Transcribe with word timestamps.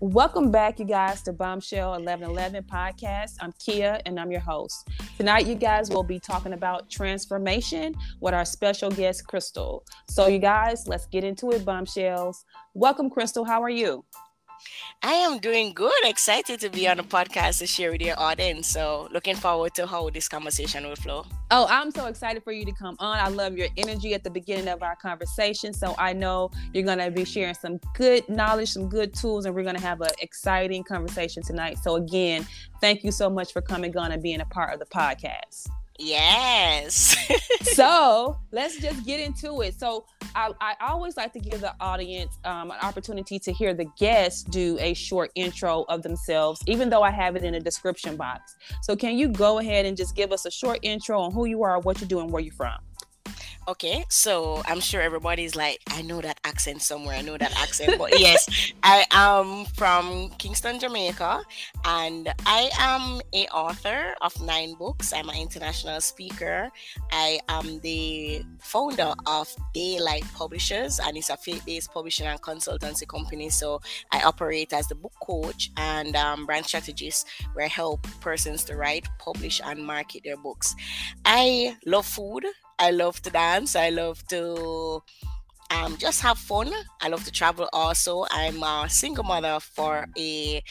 Welcome 0.00 0.50
back, 0.50 0.80
you 0.80 0.84
guys, 0.84 1.22
to 1.22 1.32
Bombshell 1.32 1.90
1111 1.90 2.64
podcast. 2.64 3.36
I'm 3.38 3.52
Kia, 3.64 4.00
and 4.06 4.18
I'm 4.18 4.32
your 4.32 4.40
host. 4.40 4.88
Tonight, 5.16 5.46
you 5.46 5.54
guys 5.54 5.88
will 5.88 6.02
be 6.02 6.18
talking 6.18 6.52
about 6.52 6.90
transformation 6.90 7.94
with 8.18 8.34
our 8.34 8.44
special 8.44 8.90
guest, 8.90 9.28
Crystal. 9.28 9.84
So, 10.08 10.26
you 10.26 10.40
guys, 10.40 10.88
let's 10.88 11.06
get 11.06 11.22
into 11.22 11.52
it, 11.52 11.64
Bombshells. 11.64 12.44
Welcome, 12.74 13.08
Crystal. 13.08 13.44
How 13.44 13.62
are 13.62 13.70
you? 13.70 14.04
I 15.02 15.12
am 15.12 15.38
doing 15.38 15.72
good. 15.72 15.92
Excited 16.04 16.60
to 16.60 16.68
be 16.68 16.86
on 16.86 16.98
the 16.98 17.02
podcast 17.02 17.58
to 17.60 17.66
share 17.66 17.90
with 17.90 18.02
your 18.02 18.18
audience. 18.18 18.68
So, 18.68 19.08
looking 19.12 19.36
forward 19.36 19.74
to 19.74 19.86
how 19.86 20.10
this 20.10 20.28
conversation 20.28 20.86
will 20.86 20.96
flow. 20.96 21.24
Oh, 21.50 21.66
I'm 21.70 21.90
so 21.90 22.06
excited 22.06 22.44
for 22.44 22.52
you 22.52 22.64
to 22.66 22.72
come 22.72 22.96
on. 22.98 23.18
I 23.18 23.28
love 23.28 23.56
your 23.56 23.68
energy 23.76 24.14
at 24.14 24.24
the 24.24 24.30
beginning 24.30 24.68
of 24.68 24.82
our 24.82 24.96
conversation. 24.96 25.72
So, 25.72 25.94
I 25.98 26.12
know 26.12 26.50
you're 26.74 26.84
going 26.84 26.98
to 26.98 27.10
be 27.10 27.24
sharing 27.24 27.54
some 27.54 27.78
good 27.94 28.28
knowledge, 28.28 28.70
some 28.70 28.88
good 28.88 29.14
tools, 29.14 29.46
and 29.46 29.54
we're 29.54 29.62
going 29.62 29.76
to 29.76 29.82
have 29.82 30.00
an 30.00 30.10
exciting 30.20 30.84
conversation 30.84 31.42
tonight. 31.42 31.78
So, 31.78 31.96
again, 31.96 32.46
thank 32.80 33.02
you 33.02 33.12
so 33.12 33.30
much 33.30 33.52
for 33.52 33.62
coming 33.62 33.96
on 33.96 34.12
and 34.12 34.22
being 34.22 34.40
a 34.40 34.46
part 34.46 34.74
of 34.74 34.80
the 34.80 34.86
podcast. 34.86 35.68
Yes. 36.00 37.14
so 37.62 38.38
let's 38.52 38.78
just 38.78 39.04
get 39.04 39.20
into 39.20 39.60
it. 39.60 39.78
So 39.78 40.06
I, 40.34 40.52
I 40.60 40.74
always 40.80 41.16
like 41.16 41.32
to 41.34 41.38
give 41.38 41.60
the 41.60 41.74
audience 41.78 42.38
um, 42.44 42.70
an 42.70 42.78
opportunity 42.82 43.38
to 43.38 43.52
hear 43.52 43.74
the 43.74 43.84
guests 43.98 44.42
do 44.42 44.78
a 44.80 44.94
short 44.94 45.30
intro 45.34 45.84
of 45.88 46.02
themselves, 46.02 46.62
even 46.66 46.88
though 46.88 47.02
I 47.02 47.10
have 47.10 47.36
it 47.36 47.44
in 47.44 47.54
a 47.54 47.60
description 47.60 48.16
box. 48.16 48.56
So 48.82 48.96
can 48.96 49.18
you 49.18 49.28
go 49.28 49.58
ahead 49.58 49.84
and 49.84 49.94
just 49.96 50.16
give 50.16 50.32
us 50.32 50.46
a 50.46 50.50
short 50.50 50.78
intro 50.82 51.20
on 51.20 51.32
who 51.32 51.44
you 51.44 51.62
are, 51.64 51.78
what 51.80 52.00
you're 52.00 52.08
doing, 52.08 52.30
where 52.30 52.42
you're 52.42 52.54
from? 52.54 52.78
Okay, 53.68 54.04
so 54.08 54.62
I'm 54.66 54.80
sure 54.80 55.00
everybody's 55.02 55.54
like, 55.54 55.80
I 55.90 56.02
know 56.02 56.20
that 56.22 56.40
accent 56.44 56.82
somewhere. 56.82 57.14
I 57.14 57.20
know 57.20 57.36
that 57.36 57.52
accent, 57.60 57.98
but 57.98 58.18
yes, 58.18 58.72
I 58.82 59.04
am 59.10 59.66
from 59.76 60.30
Kingston, 60.38 60.80
Jamaica, 60.80 61.42
and 61.84 62.32
I 62.46 62.70
am 62.78 63.20
a 63.32 63.46
author 63.48 64.14
of 64.22 64.40
nine 64.40 64.74
books. 64.74 65.12
I'm 65.12 65.28
an 65.28 65.36
international 65.36 66.00
speaker. 66.00 66.70
I 67.12 67.38
am 67.48 67.80
the 67.80 68.44
founder 68.60 69.12
of 69.26 69.54
DayeLight 69.76 70.32
Publishers, 70.34 70.98
and 70.98 71.16
it's 71.16 71.30
a 71.30 71.36
faith-based 71.36 71.92
publishing 71.92 72.26
and 72.26 72.40
consultancy 72.40 73.06
company. 73.06 73.50
So 73.50 73.82
I 74.10 74.22
operate 74.22 74.72
as 74.72 74.88
the 74.88 74.94
book 74.94 75.14
coach 75.22 75.70
and 75.76 76.16
um, 76.16 76.46
brand 76.46 76.64
strategist, 76.64 77.28
where 77.52 77.66
I 77.66 77.68
help 77.68 78.06
persons 78.20 78.64
to 78.64 78.76
write, 78.76 79.06
publish, 79.18 79.60
and 79.62 79.84
market 79.84 80.22
their 80.24 80.38
books. 80.38 80.74
I 81.26 81.76
love 81.84 82.06
food. 82.06 82.46
I 82.80 82.90
love 82.90 83.20
to 83.22 83.30
dance. 83.30 83.76
I 83.76 83.90
love 83.90 84.26
to 84.28 85.02
um, 85.70 85.96
just 85.98 86.22
have 86.22 86.38
fun. 86.38 86.72
I 87.00 87.08
love 87.08 87.24
to 87.24 87.30
travel 87.30 87.68
also. 87.72 88.24
I'm 88.30 88.62
a 88.62 88.86
single 88.88 89.22
mother 89.22 89.60
for 89.60 90.06
a 90.18 90.62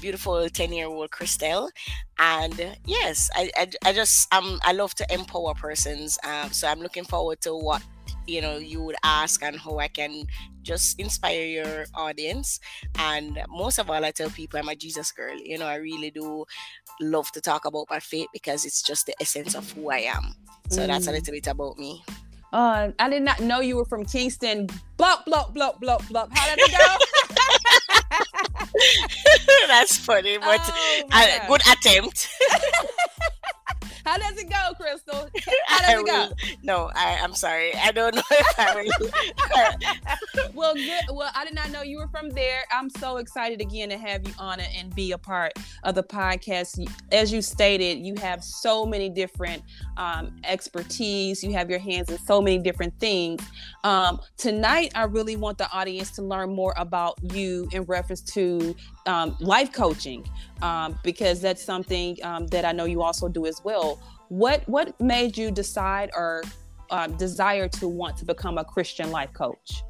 beautiful 0.00 0.48
10 0.48 0.72
year 0.72 0.88
old 0.88 1.10
Christelle. 1.10 1.70
And 2.18 2.76
yes, 2.84 3.30
I, 3.34 3.50
I, 3.56 3.68
I, 3.84 3.92
just, 3.92 4.32
um, 4.34 4.58
I 4.64 4.72
love 4.72 4.94
to 4.96 5.06
empower 5.14 5.54
persons. 5.54 6.18
Um, 6.24 6.52
so 6.52 6.66
I'm 6.68 6.80
looking 6.80 7.04
forward 7.04 7.40
to 7.42 7.54
what, 7.54 7.82
you 8.26 8.40
know, 8.40 8.56
you 8.56 8.82
would 8.82 8.96
ask 9.02 9.42
and 9.42 9.58
how 9.58 9.78
I 9.78 9.88
can 9.88 10.24
just 10.62 10.98
inspire 10.98 11.44
your 11.44 11.84
audience. 11.94 12.60
And 12.98 13.38
most 13.48 13.78
of 13.78 13.90
all, 13.90 14.04
I 14.04 14.10
tell 14.10 14.30
people 14.30 14.58
I'm 14.58 14.68
a 14.68 14.76
Jesus 14.76 15.12
girl. 15.12 15.36
You 15.36 15.58
know, 15.58 15.66
I 15.66 15.76
really 15.76 16.10
do 16.10 16.44
love 17.00 17.30
to 17.32 17.40
talk 17.40 17.64
about 17.64 17.86
my 17.90 18.00
faith 18.00 18.28
because 18.32 18.64
it's 18.64 18.82
just 18.82 19.06
the 19.06 19.14
essence 19.20 19.54
of 19.54 19.70
who 19.72 19.90
I 19.90 19.98
am. 19.98 20.34
So 20.70 20.82
mm. 20.82 20.86
that's 20.86 21.06
a 21.06 21.10
mm. 21.10 21.14
little 21.14 21.32
bit 21.32 21.46
about 21.46 21.78
me. 21.78 22.02
Uh, 22.52 22.90
I 22.98 23.08
did 23.08 23.22
not 23.22 23.40
know 23.40 23.60
you 23.60 23.76
were 23.76 23.86
from 23.86 24.04
Kingston. 24.04 24.66
Blop, 24.98 25.24
blop, 25.26 25.54
blop, 25.54 25.80
blop, 25.80 26.02
blop. 26.02 26.28
How 26.36 26.54
did 26.54 26.68
it 26.68 26.70
go? 26.76 26.96
that's 29.68 29.96
funny, 29.96 30.36
but 30.38 30.60
oh, 30.60 31.02
uh, 31.12 31.48
good 31.48 31.62
attempt. 31.62 32.28
It 36.00 36.06
go? 36.06 36.30
no, 36.62 36.90
I, 36.94 37.18
I'm 37.22 37.34
sorry. 37.34 37.74
I 37.74 37.92
don't 37.92 38.14
know 38.14 38.22
if 38.30 38.58
I 38.58 38.74
really. 38.74 40.52
well, 40.54 40.74
good. 40.74 41.04
Well, 41.10 41.30
I 41.34 41.44
did 41.44 41.54
not 41.54 41.70
know 41.70 41.82
you 41.82 41.98
were 41.98 42.08
from 42.08 42.30
there. 42.30 42.60
I'm 42.70 42.90
so 42.90 43.18
excited 43.18 43.60
again 43.60 43.88
to 43.90 43.98
have 43.98 44.26
you 44.26 44.34
on 44.38 44.60
it 44.60 44.68
and 44.76 44.94
be 44.94 45.12
a 45.12 45.18
part 45.18 45.52
of 45.84 45.94
the 45.94 46.02
podcast. 46.02 46.84
As 47.10 47.32
you 47.32 47.42
stated, 47.42 47.98
you 47.98 48.14
have 48.20 48.42
so 48.42 48.84
many 48.86 49.08
different 49.08 49.62
um, 49.96 50.34
expertise. 50.44 51.42
You 51.42 51.52
have 51.52 51.70
your 51.70 51.78
hands 51.78 52.10
in 52.10 52.18
so 52.18 52.40
many 52.40 52.58
different 52.58 52.98
things. 52.98 53.42
Um, 53.84 54.20
tonight, 54.36 54.92
I 54.94 55.04
really 55.04 55.36
want 55.36 55.58
the 55.58 55.70
audience 55.72 56.10
to 56.12 56.22
learn 56.22 56.54
more 56.54 56.74
about 56.76 57.18
you 57.32 57.68
in 57.72 57.82
reference 57.84 58.20
to 58.32 58.74
um, 59.06 59.36
life 59.40 59.72
coaching 59.72 60.24
um, 60.62 60.98
because 61.02 61.40
that's 61.40 61.62
something 61.62 62.16
um, 62.22 62.46
that 62.48 62.64
I 62.64 62.72
know 62.72 62.84
you 62.84 63.02
also 63.02 63.28
do 63.28 63.46
as 63.46 63.62
well. 63.64 64.00
What 64.32 64.66
what 64.66 64.98
made 64.98 65.36
you 65.36 65.50
decide 65.50 66.10
or 66.14 66.42
uh, 66.88 67.06
desire 67.06 67.68
to 67.68 67.86
want 67.86 68.16
to 68.16 68.24
become 68.24 68.56
a 68.56 68.64
Christian 68.64 69.10
life 69.10 69.30
coach? 69.34 69.82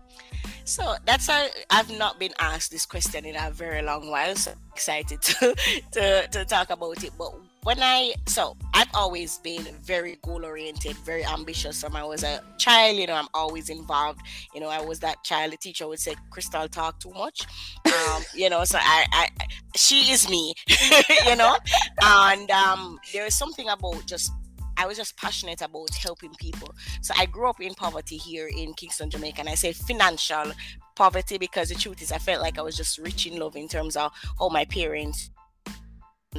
So 0.64 0.96
that's 1.06 1.28
I've 1.28 1.96
not 1.96 2.18
been 2.18 2.32
asked 2.40 2.72
this 2.72 2.84
question 2.84 3.24
in 3.24 3.36
a 3.36 3.52
very 3.52 3.82
long 3.82 4.10
while. 4.10 4.34
So 4.34 4.52
excited 4.72 5.22
to 5.22 5.54
to, 5.92 6.26
to 6.26 6.44
talk 6.44 6.70
about 6.70 7.04
it. 7.04 7.12
But 7.16 7.32
when 7.64 7.78
I 7.80 8.14
so 8.26 8.56
I've 8.74 8.88
always 8.94 9.38
been 9.38 9.64
very 9.82 10.18
goal 10.22 10.44
oriented, 10.44 10.96
very 10.98 11.24
ambitious. 11.24 11.82
When 11.82 11.94
I 11.94 12.04
was 12.04 12.24
a 12.24 12.40
child, 12.58 12.96
you 12.96 13.06
know, 13.06 13.14
I'm 13.14 13.28
always 13.34 13.68
involved. 13.68 14.20
You 14.54 14.60
know, 14.60 14.68
I 14.68 14.80
was 14.80 14.98
that 15.00 15.22
child. 15.22 15.52
The 15.52 15.56
teacher 15.56 15.86
would 15.86 16.00
say, 16.00 16.14
"Crystal, 16.30 16.68
talk 16.68 16.98
too 16.98 17.12
much." 17.12 17.42
Um, 17.86 18.22
you 18.34 18.50
know, 18.50 18.64
so 18.64 18.78
I, 18.80 19.06
I, 19.12 19.28
she 19.76 20.10
is 20.12 20.28
me. 20.28 20.54
you 21.26 21.36
know, 21.36 21.56
and 22.02 22.50
um, 22.50 22.98
there 23.12 23.26
is 23.26 23.36
something 23.36 23.68
about 23.68 24.06
just 24.06 24.32
I 24.76 24.86
was 24.86 24.96
just 24.96 25.16
passionate 25.16 25.62
about 25.62 25.94
helping 25.94 26.34
people. 26.38 26.74
So 27.00 27.14
I 27.16 27.26
grew 27.26 27.48
up 27.48 27.60
in 27.60 27.74
poverty 27.74 28.16
here 28.16 28.48
in 28.48 28.74
Kingston, 28.74 29.10
Jamaica, 29.10 29.40
and 29.40 29.48
I 29.48 29.54
say 29.54 29.72
financial 29.72 30.52
poverty 30.96 31.38
because 31.38 31.68
the 31.68 31.74
truth 31.74 32.02
is 32.02 32.10
I 32.12 32.18
felt 32.18 32.42
like 32.42 32.58
I 32.58 32.62
was 32.62 32.76
just 32.76 32.98
rich 32.98 33.26
in 33.26 33.38
love 33.38 33.56
in 33.56 33.68
terms 33.68 33.96
of 33.96 34.10
how 34.38 34.48
my 34.48 34.64
parents 34.64 35.30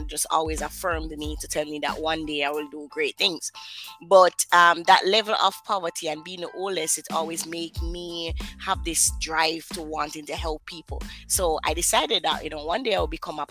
just 0.07 0.25
always 0.31 0.61
affirmed 0.61 1.11
me 1.17 1.35
to 1.41 1.47
tell 1.47 1.65
me 1.65 1.79
that 1.79 1.99
one 2.01 2.25
day 2.25 2.43
I 2.43 2.49
will 2.49 2.67
do 2.69 2.87
great 2.91 3.17
things. 3.17 3.51
But 4.07 4.45
um, 4.51 4.83
that 4.83 5.05
level 5.07 5.35
of 5.43 5.53
poverty 5.65 6.07
and 6.07 6.23
being 6.23 6.41
the 6.41 6.51
oldest, 6.55 6.97
it 6.97 7.07
always 7.11 7.45
made 7.45 7.81
me 7.81 8.33
have 8.59 8.83
this 8.83 9.11
drive 9.19 9.67
to 9.69 9.81
wanting 9.81 10.25
to 10.27 10.35
help 10.35 10.65
people. 10.65 11.01
So 11.27 11.59
I 11.63 11.73
decided 11.73 12.23
that 12.23 12.43
you 12.43 12.49
know 12.49 12.65
one 12.65 12.83
day 12.83 12.95
I 12.95 12.99
will 12.99 13.07
become 13.07 13.39
a 13.39 13.45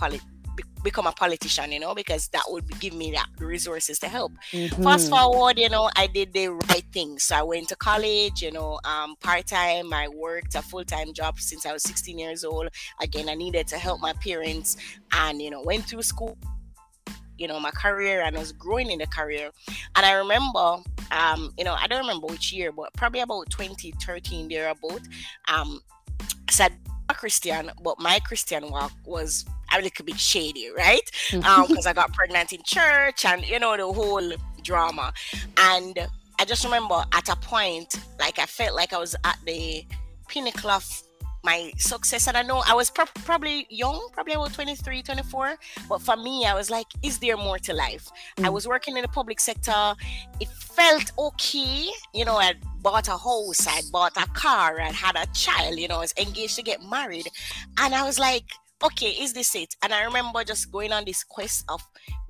polit- 0.56 0.82
become 0.82 1.06
a 1.06 1.12
politician, 1.12 1.72
you 1.72 1.80
know, 1.80 1.94
because 1.94 2.28
that 2.28 2.42
would 2.48 2.68
give 2.80 2.94
me 2.94 3.12
that 3.12 3.28
resources 3.38 3.98
to 4.00 4.08
help. 4.08 4.32
Mm-hmm. 4.52 4.82
Fast 4.82 5.10
forward, 5.10 5.58
you 5.58 5.68
know, 5.68 5.90
I 5.96 6.06
did 6.06 6.32
the 6.32 6.48
right 6.48 6.84
thing. 6.92 7.18
So 7.18 7.36
I 7.36 7.42
went 7.42 7.68
to 7.68 7.76
college, 7.76 8.42
you 8.42 8.52
know, 8.52 8.78
um, 8.84 9.16
part 9.16 9.46
time. 9.46 9.92
I 9.92 10.08
worked 10.08 10.54
a 10.54 10.62
full 10.62 10.84
time 10.84 11.12
job 11.12 11.38
since 11.38 11.66
I 11.66 11.72
was 11.72 11.82
16 11.84 12.18
years 12.18 12.44
old. 12.44 12.68
Again, 13.00 13.28
I 13.28 13.34
needed 13.34 13.66
to 13.68 13.78
help 13.78 14.00
my 14.00 14.12
parents, 14.14 14.76
and 15.12 15.40
you 15.40 15.50
know, 15.50 15.62
went 15.62 15.84
through 15.84 16.02
school 16.02 16.36
you 17.38 17.48
know, 17.48 17.58
my 17.58 17.72
career 17.72 18.20
and 18.20 18.36
I 18.36 18.38
was 18.38 18.52
growing 18.52 18.88
in 18.88 19.00
the 19.00 19.06
career. 19.06 19.50
And 19.96 20.06
I 20.06 20.12
remember, 20.12 20.76
um, 21.10 21.52
you 21.58 21.64
know, 21.64 21.74
I 21.74 21.88
don't 21.88 21.98
remember 21.98 22.28
which 22.28 22.52
year, 22.52 22.70
but 22.70 22.92
probably 22.92 23.18
about 23.18 23.50
2013 23.50 24.48
there 24.48 24.68
about. 24.70 25.00
Um, 25.48 25.80
said 26.48 26.72
Christian, 27.12 27.70
but 27.82 27.98
my 27.98 28.18
Christian 28.20 28.70
walk 28.70 28.92
was 29.04 29.44
a 29.74 29.82
little 29.82 30.04
bit 30.04 30.18
shady, 30.18 30.70
right? 30.76 31.10
Because 31.30 31.86
um, 31.86 31.90
I 31.90 31.92
got 31.92 32.12
pregnant 32.12 32.52
in 32.52 32.62
church 32.64 33.24
and 33.24 33.46
you 33.46 33.58
know 33.58 33.76
the 33.76 33.92
whole 33.92 34.32
drama. 34.62 35.12
And 35.58 36.08
I 36.38 36.44
just 36.44 36.64
remember 36.64 37.04
at 37.12 37.28
a 37.28 37.36
point, 37.36 37.94
like 38.18 38.38
I 38.38 38.46
felt 38.46 38.74
like 38.74 38.92
I 38.92 38.98
was 38.98 39.14
at 39.24 39.38
the 39.44 39.84
pinnacle 40.28 40.70
of 40.70 40.84
my 41.44 41.72
success. 41.76 42.28
And 42.28 42.36
i 42.36 42.42
know 42.42 42.62
i 42.66 42.74
was 42.74 42.90
pro- 42.90 43.04
probably 43.24 43.66
young 43.68 44.08
probably 44.12 44.34
about 44.34 44.52
23 44.54 45.02
24 45.02 45.56
but 45.88 46.00
for 46.00 46.16
me 46.16 46.46
i 46.46 46.54
was 46.54 46.70
like 46.70 46.86
is 47.02 47.18
there 47.18 47.36
more 47.36 47.58
to 47.58 47.72
life? 47.72 48.10
Mm. 48.36 48.46
i 48.46 48.48
was 48.48 48.66
working 48.66 48.96
in 48.96 49.02
the 49.02 49.08
public 49.08 49.40
sector. 49.40 49.94
It 50.40 50.48
felt 50.48 51.12
okay. 51.18 51.88
You 52.14 52.24
know 52.24 52.36
i 52.36 52.54
bought 52.80 53.08
a 53.08 53.16
house 53.16 53.66
i 53.66 53.80
bought 53.92 54.16
a 54.16 54.26
car 54.30 54.80
i 54.80 54.90
had 54.90 55.16
a 55.16 55.26
child 55.34 55.78
you 55.78 55.86
know 55.88 55.96
i 55.96 56.00
was 56.00 56.14
engaged 56.18 56.56
to 56.56 56.62
get 56.62 56.82
married. 56.82 57.28
And 57.78 57.94
i 57.94 58.04
was 58.04 58.18
like 58.18 58.44
okay 58.82 59.10
is 59.10 59.32
this 59.32 59.54
it 59.54 59.74
and 59.82 59.92
i 59.92 60.02
remember 60.02 60.42
just 60.44 60.70
going 60.72 60.92
on 60.92 61.04
this 61.04 61.24
quest 61.24 61.64
of 61.68 61.80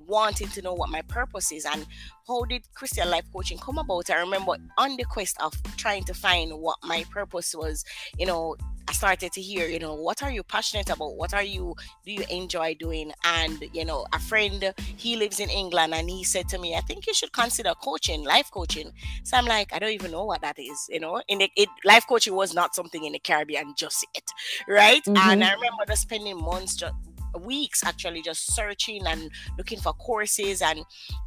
wanting 0.07 0.47
to 0.49 0.61
know 0.61 0.73
what 0.73 0.89
my 0.89 1.01
purpose 1.03 1.51
is 1.51 1.65
and 1.65 1.85
how 2.27 2.43
did 2.45 2.63
Christian 2.73 3.09
life 3.09 3.25
coaching 3.33 3.57
come 3.57 3.77
about? 3.77 4.09
I 4.09 4.19
remember 4.19 4.55
on 4.77 4.97
the 4.97 5.03
quest 5.05 5.37
of 5.41 5.53
trying 5.77 6.03
to 6.05 6.13
find 6.13 6.53
what 6.53 6.77
my 6.83 7.05
purpose 7.11 7.53
was, 7.55 7.83
you 8.17 8.25
know, 8.25 8.55
I 8.87 8.93
started 8.93 9.31
to 9.33 9.41
hear, 9.41 9.67
you 9.67 9.79
know, 9.79 9.93
what 9.93 10.23
are 10.23 10.31
you 10.31 10.43
passionate 10.43 10.89
about? 10.89 11.15
What 11.15 11.33
are 11.33 11.43
you 11.43 11.75
do 12.05 12.11
you 12.11 12.23
enjoy 12.29 12.75
doing? 12.75 13.11
And 13.23 13.63
you 13.73 13.85
know, 13.85 14.05
a 14.13 14.19
friend 14.19 14.73
he 14.97 15.15
lives 15.15 15.39
in 15.39 15.49
England 15.49 15.93
and 15.93 16.09
he 16.09 16.23
said 16.23 16.49
to 16.49 16.57
me, 16.57 16.75
I 16.75 16.81
think 16.81 17.07
you 17.07 17.13
should 17.13 17.31
consider 17.31 17.73
coaching, 17.81 18.23
life 18.23 18.49
coaching. 18.51 18.91
So 19.23 19.37
I'm 19.37 19.45
like, 19.45 19.73
I 19.73 19.79
don't 19.79 19.91
even 19.91 20.11
know 20.11 20.25
what 20.25 20.41
that 20.41 20.59
is, 20.59 20.87
you 20.89 20.99
know. 20.99 21.21
In 21.27 21.39
the 21.39 21.49
it, 21.55 21.69
life 21.83 22.05
coaching 22.07 22.35
was 22.35 22.53
not 22.53 22.75
something 22.75 23.03
in 23.03 23.13
the 23.13 23.19
Caribbean 23.19 23.73
just 23.77 24.05
yet, 24.13 24.27
right? 24.67 25.03
Mm-hmm. 25.03 25.17
And 25.17 25.43
I 25.43 25.53
remember 25.53 25.85
just 25.87 26.03
spending 26.03 26.37
months 26.41 26.75
just 26.75 26.93
weeks 27.41 27.83
actually 27.83 28.21
just 28.21 28.53
searching 28.55 29.05
and 29.07 29.29
looking 29.57 29.79
for 29.79 29.93
courses. 29.93 30.61
And 30.61 30.79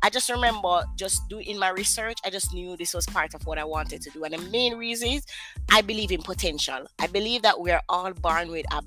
i 0.02 0.10
just 0.10 0.30
remember 0.30 0.84
just 0.96 1.28
doing 1.28 1.58
my 1.58 1.70
research 1.70 2.18
i 2.24 2.30
just 2.30 2.52
knew 2.52 2.76
this 2.76 2.94
was 2.94 3.06
part 3.06 3.34
of 3.34 3.46
what 3.46 3.58
i 3.58 3.64
wanted 3.64 4.02
to 4.02 4.10
do. 4.10 4.24
And 4.24 4.34
the 4.34 4.50
main 4.50 4.76
reason 4.76 5.08
is 5.08 5.26
i 5.70 5.80
believe 5.80 6.12
in 6.12 6.22
potential. 6.22 6.86
I 6.98 7.06
believe 7.06 7.42
that 7.42 7.60
we're 7.60 7.82
all 7.88 8.12
born 8.12 8.50
with 8.50 8.66
a 8.72 8.82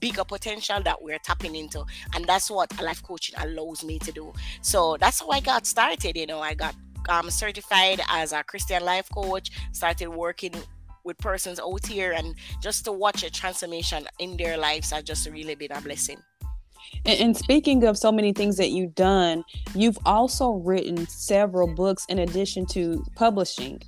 bigger 0.00 0.24
potential 0.24 0.82
that 0.82 1.00
we're 1.00 1.18
tapping 1.18 1.56
into. 1.56 1.82
And 2.14 2.26
that's 2.26 2.50
what 2.50 2.78
life 2.82 3.02
coaching 3.02 3.34
allows 3.38 3.82
me 3.82 3.98
to 4.00 4.12
do. 4.12 4.32
So 4.60 4.96
that's 4.98 5.20
how 5.20 5.30
i 5.30 5.40
got 5.40 5.66
started 5.66 6.16
you 6.16 6.26
know. 6.26 6.40
I 6.40 6.54
got 6.54 6.74
um, 7.08 7.30
certified 7.30 8.00
as 8.08 8.32
a 8.32 8.42
christian 8.42 8.84
life 8.84 9.08
coach 9.14 9.50
started 9.72 10.08
working 10.08 10.54
with 11.04 11.16
persons 11.18 11.60
out 11.60 11.86
here 11.86 12.12
and 12.12 12.34
just 12.60 12.84
to 12.84 12.92
watch 12.92 13.22
a 13.22 13.30
transformation 13.30 14.06
in 14.18 14.36
their 14.36 14.58
lives 14.58 14.90
has 14.90 15.04
just 15.04 15.30
really 15.30 15.54
been 15.54 15.72
a 15.72 15.80
blessing 15.80 16.18
and, 17.04 17.20
and, 17.20 17.36
speaking 17.36 17.84
of 17.84 17.96
so 17.96 18.10
many 18.10 18.32
things 18.32 18.56
that 18.56 18.70
you've 18.70 18.94
done, 18.94 19.44
you've 19.74 19.98
also 20.04 20.52
written 20.52 21.06
several 21.06 21.66
books 21.66 22.04
in 22.08 22.18
addition 22.20 22.66
to 22.66 23.04
publishing. 23.14 23.80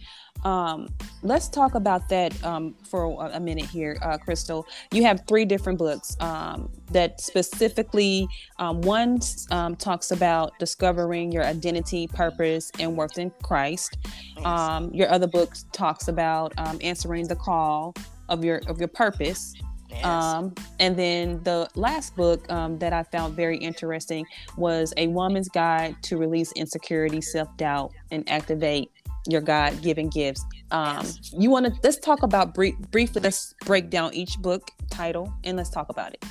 Um, 0.44 0.88
let's 1.22 1.48
talk 1.48 1.74
about 1.74 2.08
that 2.10 2.44
um, 2.44 2.74
for 2.84 3.28
a 3.32 3.40
minute 3.40 3.64
here, 3.64 3.98
uh, 4.02 4.18
Crystal. 4.18 4.66
You 4.92 5.02
have 5.04 5.24
three 5.26 5.44
different 5.44 5.78
books 5.78 6.16
um, 6.20 6.70
that 6.92 7.20
specifically, 7.20 8.28
um, 8.58 8.80
one 8.82 9.18
um, 9.50 9.74
talks 9.74 10.12
about 10.12 10.56
discovering 10.58 11.32
your 11.32 11.44
identity, 11.44 12.06
purpose, 12.06 12.70
and 12.78 12.96
worth 12.96 13.18
in 13.18 13.32
Christ. 13.42 13.98
Um, 14.44 14.92
your 14.94 15.10
other 15.10 15.26
book 15.26 15.54
talks 15.72 16.06
about 16.08 16.52
answering 16.82 17.26
the 17.26 17.36
call 17.36 17.94
of 18.28 18.44
your 18.44 18.60
of 18.68 18.78
your 18.78 18.88
purpose 18.88 19.54
Yes. 19.90 20.04
Um, 20.04 20.54
and 20.78 20.96
then 20.96 21.42
the 21.44 21.68
last 21.74 22.14
book 22.14 22.50
um, 22.52 22.78
that 22.78 22.92
I 22.92 23.02
found 23.04 23.34
very 23.34 23.56
interesting 23.56 24.26
was 24.56 24.92
A 24.96 25.06
Woman's 25.08 25.48
Guide 25.48 25.96
to 26.02 26.16
Release 26.16 26.52
Insecurity, 26.52 27.20
Self 27.20 27.54
Doubt, 27.56 27.92
and 28.10 28.28
Activate 28.28 28.90
Your 29.26 29.40
God 29.40 29.80
Given 29.82 30.08
Gifts. 30.10 30.44
Um, 30.70 30.98
yes. 31.04 31.32
You 31.32 31.50
want 31.50 31.66
to, 31.66 31.72
let's 31.82 31.98
talk 31.98 32.22
about 32.22 32.54
brief, 32.54 32.76
briefly, 32.90 33.22
let's 33.22 33.54
break 33.64 33.90
down 33.90 34.12
each 34.14 34.38
book 34.38 34.70
title 34.90 35.32
and 35.44 35.56
let's 35.56 35.70
talk 35.70 35.88
about 35.88 36.12
it. 36.12 36.24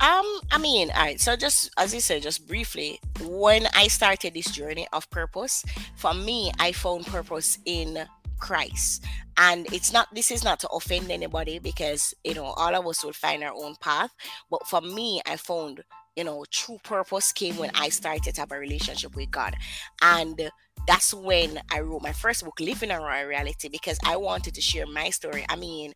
Um, 0.00 0.24
I 0.50 0.56
mean, 0.58 0.90
all 0.92 1.02
right. 1.02 1.20
So 1.20 1.36
just 1.36 1.70
as 1.76 1.92
you 1.92 2.00
said, 2.00 2.22
just 2.22 2.48
briefly, 2.48 3.00
when 3.22 3.66
I 3.74 3.86
started 3.88 4.32
this 4.32 4.50
journey 4.50 4.86
of 4.94 5.08
purpose, 5.10 5.62
for 5.94 6.14
me, 6.14 6.50
I 6.58 6.72
found 6.72 7.06
purpose 7.06 7.58
in 7.66 8.06
Christ. 8.40 9.04
And 9.36 9.72
it's 9.72 9.92
not, 9.92 10.08
this 10.14 10.30
is 10.30 10.44
not 10.44 10.60
to 10.60 10.68
offend 10.68 11.10
anybody 11.10 11.58
because, 11.58 12.14
you 12.24 12.34
know, 12.34 12.44
all 12.44 12.74
of 12.74 12.86
us 12.86 13.04
will 13.04 13.12
find 13.12 13.42
our 13.42 13.54
own 13.54 13.76
path. 13.80 14.12
But 14.50 14.66
for 14.66 14.80
me, 14.80 15.22
I 15.26 15.36
found, 15.36 15.82
you 16.16 16.24
know, 16.24 16.44
true 16.50 16.78
purpose 16.82 17.32
came 17.32 17.56
when 17.56 17.70
I 17.74 17.88
started 17.88 18.34
to 18.34 18.40
have 18.40 18.52
a 18.52 18.58
relationship 18.58 19.14
with 19.14 19.30
God. 19.30 19.54
And 20.02 20.50
that's 20.86 21.14
when 21.14 21.60
I 21.72 21.80
wrote 21.80 22.02
my 22.02 22.12
first 22.12 22.44
book, 22.44 22.58
Living 22.60 22.90
a 22.90 22.98
Royal 22.98 23.28
Reality, 23.28 23.68
because 23.68 23.98
I 24.04 24.16
wanted 24.16 24.54
to 24.54 24.60
share 24.60 24.86
my 24.86 25.10
story. 25.10 25.46
I 25.48 25.56
mean, 25.56 25.94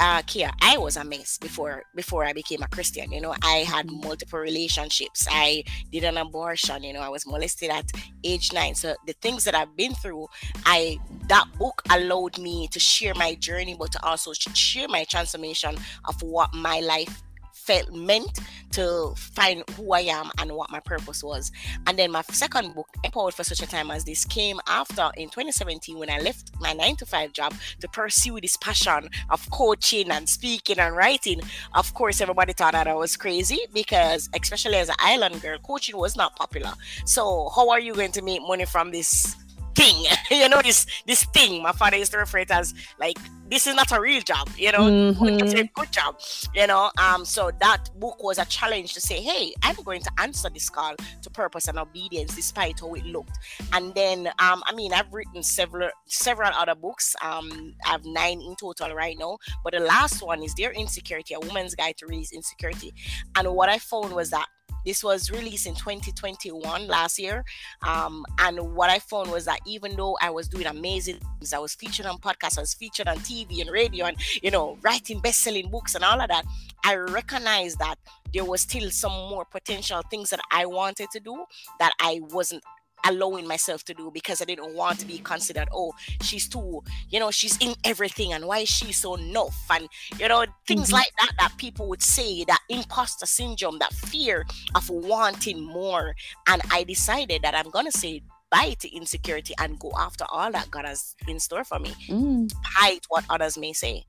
uh 0.00 0.22
Kia, 0.22 0.50
I 0.62 0.78
was 0.78 0.96
a 0.96 1.04
mess 1.04 1.38
before 1.38 1.82
before 1.94 2.24
I 2.24 2.32
became 2.32 2.62
a 2.62 2.68
Christian. 2.68 3.10
You 3.10 3.20
know, 3.20 3.34
I 3.42 3.64
had 3.66 3.90
multiple 3.90 4.38
relationships. 4.38 5.26
I 5.30 5.64
did 5.90 6.04
an 6.04 6.16
abortion, 6.18 6.84
you 6.84 6.92
know, 6.92 7.00
I 7.00 7.08
was 7.08 7.26
molested 7.26 7.70
at 7.70 7.90
age 8.22 8.52
nine. 8.52 8.74
So 8.74 8.94
the 9.06 9.14
things 9.14 9.44
that 9.44 9.54
I've 9.54 9.76
been 9.76 9.94
through, 9.94 10.28
I 10.64 10.98
that 11.28 11.46
book 11.58 11.82
allowed 11.90 12.38
me 12.38 12.68
to 12.68 12.78
share 12.78 13.14
my 13.14 13.34
journey, 13.34 13.74
but 13.78 13.92
to 13.92 14.04
also 14.06 14.32
share 14.32 14.88
my 14.88 15.04
transformation 15.04 15.76
of 16.04 16.22
what 16.22 16.54
my 16.54 16.80
life 16.80 17.22
felt 17.68 17.92
meant 17.92 18.40
to 18.70 19.12
find 19.14 19.62
who 19.76 19.92
I 19.92 20.00
am 20.00 20.30
and 20.38 20.52
what 20.52 20.70
my 20.70 20.80
purpose 20.80 21.22
was. 21.22 21.52
And 21.86 21.98
then 21.98 22.10
my 22.10 22.22
second 22.30 22.74
book, 22.74 22.88
Empowered 23.04 23.34
for 23.34 23.44
Such 23.44 23.60
a 23.60 23.66
Time 23.66 23.90
as 23.90 24.04
This, 24.04 24.24
came 24.24 24.58
after 24.66 25.10
in 25.18 25.28
2017 25.28 25.98
when 25.98 26.08
I 26.08 26.18
left 26.18 26.52
my 26.60 26.72
nine 26.72 26.96
to 26.96 27.04
five 27.04 27.34
job 27.34 27.52
to 27.80 27.88
pursue 27.88 28.40
this 28.40 28.56
passion 28.56 29.10
of 29.28 29.50
coaching 29.50 30.10
and 30.10 30.26
speaking 30.26 30.78
and 30.78 30.96
writing. 30.96 31.42
Of 31.74 31.92
course, 31.92 32.22
everybody 32.22 32.54
thought 32.54 32.72
that 32.72 32.88
I 32.88 32.94
was 32.94 33.18
crazy 33.18 33.60
because, 33.74 34.30
especially 34.40 34.76
as 34.76 34.88
an 34.88 34.96
island 34.98 35.42
girl, 35.42 35.58
coaching 35.58 35.98
was 35.98 36.16
not 36.16 36.36
popular. 36.36 36.72
So, 37.04 37.50
how 37.54 37.68
are 37.68 37.80
you 37.80 37.94
going 37.94 38.12
to 38.12 38.22
make 38.22 38.40
money 38.40 38.64
from 38.64 38.92
this? 38.92 39.36
thing 39.74 40.06
you 40.32 40.48
know 40.48 40.60
this 40.60 40.86
this 41.06 41.22
thing 41.26 41.62
my 41.62 41.70
father 41.70 41.96
used 41.96 42.10
to 42.10 42.18
refer 42.18 42.38
it 42.38 42.50
as 42.50 42.74
like 42.98 43.16
this 43.48 43.66
is 43.66 43.74
not 43.74 43.90
a 43.92 44.00
real 44.00 44.20
job 44.20 44.48
you 44.56 44.70
know 44.72 44.80
mm-hmm. 44.80 45.44
it's 45.44 45.54
a 45.54 45.64
good 45.74 45.90
job 45.90 46.18
you 46.54 46.66
know 46.66 46.90
um 46.98 47.24
so 47.24 47.50
that 47.60 47.88
book 47.98 48.22
was 48.22 48.38
a 48.38 48.44
challenge 48.46 48.94
to 48.94 49.00
say 49.00 49.20
hey 49.20 49.52
i'm 49.62 49.76
going 49.84 50.00
to 50.00 50.10
answer 50.18 50.48
this 50.50 50.68
call 50.68 50.94
to 51.22 51.30
purpose 51.30 51.68
and 51.68 51.78
obedience 51.78 52.34
despite 52.34 52.80
how 52.80 52.94
it 52.94 53.04
looked. 53.04 53.38
And 53.72 53.94
then 53.94 54.26
um 54.38 54.62
i 54.66 54.74
mean 54.74 54.92
i've 54.92 55.12
written 55.12 55.42
several 55.42 55.90
several 56.06 56.50
other 56.52 56.74
books. 56.74 57.14
Um 57.22 57.74
i 57.84 57.90
have 57.90 58.04
nine 58.04 58.40
in 58.40 58.54
total 58.56 58.94
right 58.94 59.16
now 59.18 59.38
but 59.64 59.72
the 59.72 59.80
last 59.80 60.22
one 60.22 60.42
is 60.42 60.54
their 60.54 60.72
Insecurity 60.72 61.34
a 61.34 61.40
woman's 61.40 61.74
guide 61.74 61.96
to 61.98 62.06
raise 62.06 62.32
insecurity. 62.32 62.92
And 63.36 63.48
what 63.54 63.68
i 63.68 63.78
found 63.78 64.12
was 64.14 64.30
that 64.30 64.46
this 64.84 65.04
was 65.04 65.30
released 65.30 65.66
in 65.66 65.74
2021 65.74 66.86
last 66.86 67.18
year. 67.18 67.44
Um, 67.82 68.24
and 68.38 68.74
what 68.74 68.90
I 68.90 68.98
found 68.98 69.30
was 69.30 69.44
that 69.46 69.60
even 69.66 69.96
though 69.96 70.16
I 70.20 70.30
was 70.30 70.48
doing 70.48 70.66
amazing 70.66 71.18
things, 71.18 71.52
I 71.52 71.58
was 71.58 71.74
featured 71.74 72.06
on 72.06 72.18
podcasts, 72.18 72.58
I 72.58 72.62
was 72.62 72.74
featured 72.74 73.08
on 73.08 73.18
TV 73.18 73.60
and 73.60 73.70
radio, 73.70 74.06
and 74.06 74.16
you 74.42 74.50
know, 74.50 74.78
writing 74.82 75.20
best-selling 75.20 75.70
books 75.70 75.94
and 75.94 76.04
all 76.04 76.20
of 76.20 76.28
that, 76.28 76.44
I 76.84 76.96
recognized 76.96 77.78
that 77.78 77.96
there 78.32 78.44
was 78.44 78.62
still 78.62 78.90
some 78.90 79.12
more 79.12 79.44
potential 79.44 80.02
things 80.10 80.30
that 80.30 80.40
I 80.50 80.66
wanted 80.66 81.10
to 81.12 81.20
do 81.20 81.44
that 81.78 81.92
I 82.00 82.20
wasn't 82.30 82.62
allowing 83.08 83.46
myself 83.46 83.84
to 83.84 83.94
do 83.94 84.10
because 84.12 84.40
I 84.42 84.44
didn't 84.44 84.74
want 84.74 84.98
to 85.00 85.06
be 85.06 85.18
considered, 85.18 85.68
oh, 85.72 85.92
she's 86.22 86.48
too, 86.48 86.82
you 87.10 87.18
know, 87.18 87.30
she's 87.30 87.56
in 87.58 87.74
everything 87.84 88.32
and 88.32 88.46
why 88.46 88.58
is 88.58 88.68
she 88.68 88.92
so 88.92 89.16
enough? 89.16 89.58
And, 89.70 89.88
you 90.18 90.28
know, 90.28 90.44
things 90.66 90.86
mm-hmm. 90.86 90.94
like 90.94 91.12
that 91.20 91.32
that 91.38 91.52
people 91.56 91.88
would 91.88 92.02
say, 92.02 92.44
that 92.44 92.60
imposter 92.68 93.26
syndrome, 93.26 93.78
that 93.78 93.92
fear 93.92 94.46
of 94.74 94.88
wanting 94.90 95.60
more. 95.60 96.14
And 96.46 96.62
I 96.70 96.84
decided 96.84 97.42
that 97.42 97.54
I'm 97.54 97.70
going 97.70 97.86
to 97.86 97.98
say 97.98 98.22
bye 98.50 98.74
to 98.80 98.94
insecurity 98.94 99.54
and 99.58 99.78
go 99.78 99.92
after 99.98 100.24
all 100.30 100.50
that 100.52 100.70
God 100.70 100.84
has 100.84 101.14
in 101.26 101.38
store 101.38 101.64
for 101.64 101.78
me, 101.78 101.94
mm. 102.08 102.48
despite 102.48 103.04
what 103.08 103.24
others 103.28 103.58
may 103.58 103.72
say. 103.72 104.04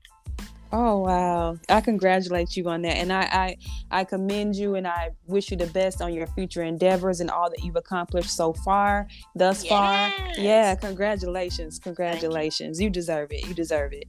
Oh 0.72 0.98
wow! 0.98 1.56
I 1.68 1.80
congratulate 1.80 2.56
you 2.56 2.68
on 2.68 2.82
that, 2.82 2.96
and 2.96 3.12
I, 3.12 3.22
I 3.22 3.56
I 3.90 4.04
commend 4.04 4.54
you, 4.54 4.76
and 4.76 4.86
I 4.86 5.10
wish 5.26 5.50
you 5.50 5.56
the 5.56 5.66
best 5.66 6.00
on 6.00 6.14
your 6.14 6.28
future 6.28 6.62
endeavors 6.62 7.20
and 7.20 7.28
all 7.28 7.50
that 7.50 7.64
you've 7.64 7.76
accomplished 7.76 8.30
so 8.30 8.52
far, 8.52 9.08
thus 9.34 9.64
yes. 9.64 9.68
far. 9.68 10.12
Yeah, 10.36 10.76
congratulations, 10.76 11.78
congratulations! 11.78 12.78
You. 12.78 12.84
you. 12.84 12.90
deserve 12.90 13.32
it. 13.32 13.48
You 13.48 13.54
deserve 13.54 13.92
it. 13.92 14.08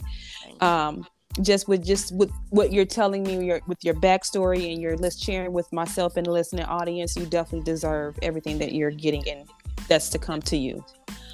Um, 0.61 1.07
just 1.41 1.67
with 1.67 1.83
just 1.83 2.15
with 2.15 2.31
what 2.49 2.71
you're 2.71 2.85
telling 2.85 3.23
me 3.23 3.43
your, 3.43 3.61
with 3.67 3.83
your 3.83 3.95
backstory 3.95 4.71
and 4.71 4.81
your 4.81 4.97
list 4.97 5.23
sharing 5.23 5.53
with 5.53 5.71
myself 5.71 6.17
and 6.17 6.25
the 6.25 6.31
listening 6.31 6.65
audience, 6.65 7.15
you 7.15 7.25
definitely 7.25 7.65
deserve 7.65 8.19
everything 8.21 8.59
that 8.59 8.73
you're 8.73 8.91
getting 8.91 9.27
and 9.29 9.49
that's 9.87 10.09
to 10.09 10.19
come 10.19 10.41
to 10.43 10.57
you. 10.57 10.83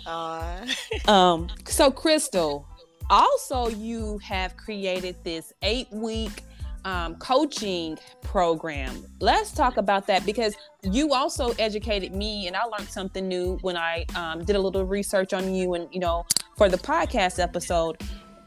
um, 1.07 1.49
so 1.65 1.91
Crystal, 1.91 2.65
also 3.09 3.69
you 3.69 4.17
have 4.19 4.57
created 4.57 5.15
this 5.23 5.53
eight 5.61 5.87
week 5.91 6.43
um, 6.85 7.15
coaching 7.15 7.97
program. 8.21 9.05
Let's 9.19 9.51
talk 9.51 9.77
about 9.77 10.07
that 10.07 10.25
because 10.25 10.55
you 10.83 11.13
also 11.13 11.51
educated 11.59 12.13
me, 12.13 12.47
and 12.47 12.55
I 12.55 12.63
learned 12.63 12.87
something 12.87 13.27
new 13.27 13.57
when 13.61 13.75
I 13.75 14.05
um, 14.15 14.45
did 14.45 14.55
a 14.55 14.59
little 14.59 14.85
research 14.85 15.33
on 15.33 15.53
you, 15.53 15.73
and 15.73 15.87
you 15.93 15.99
know, 15.99 16.25
for 16.55 16.69
the 16.69 16.77
podcast 16.77 17.39
episode, 17.39 18.01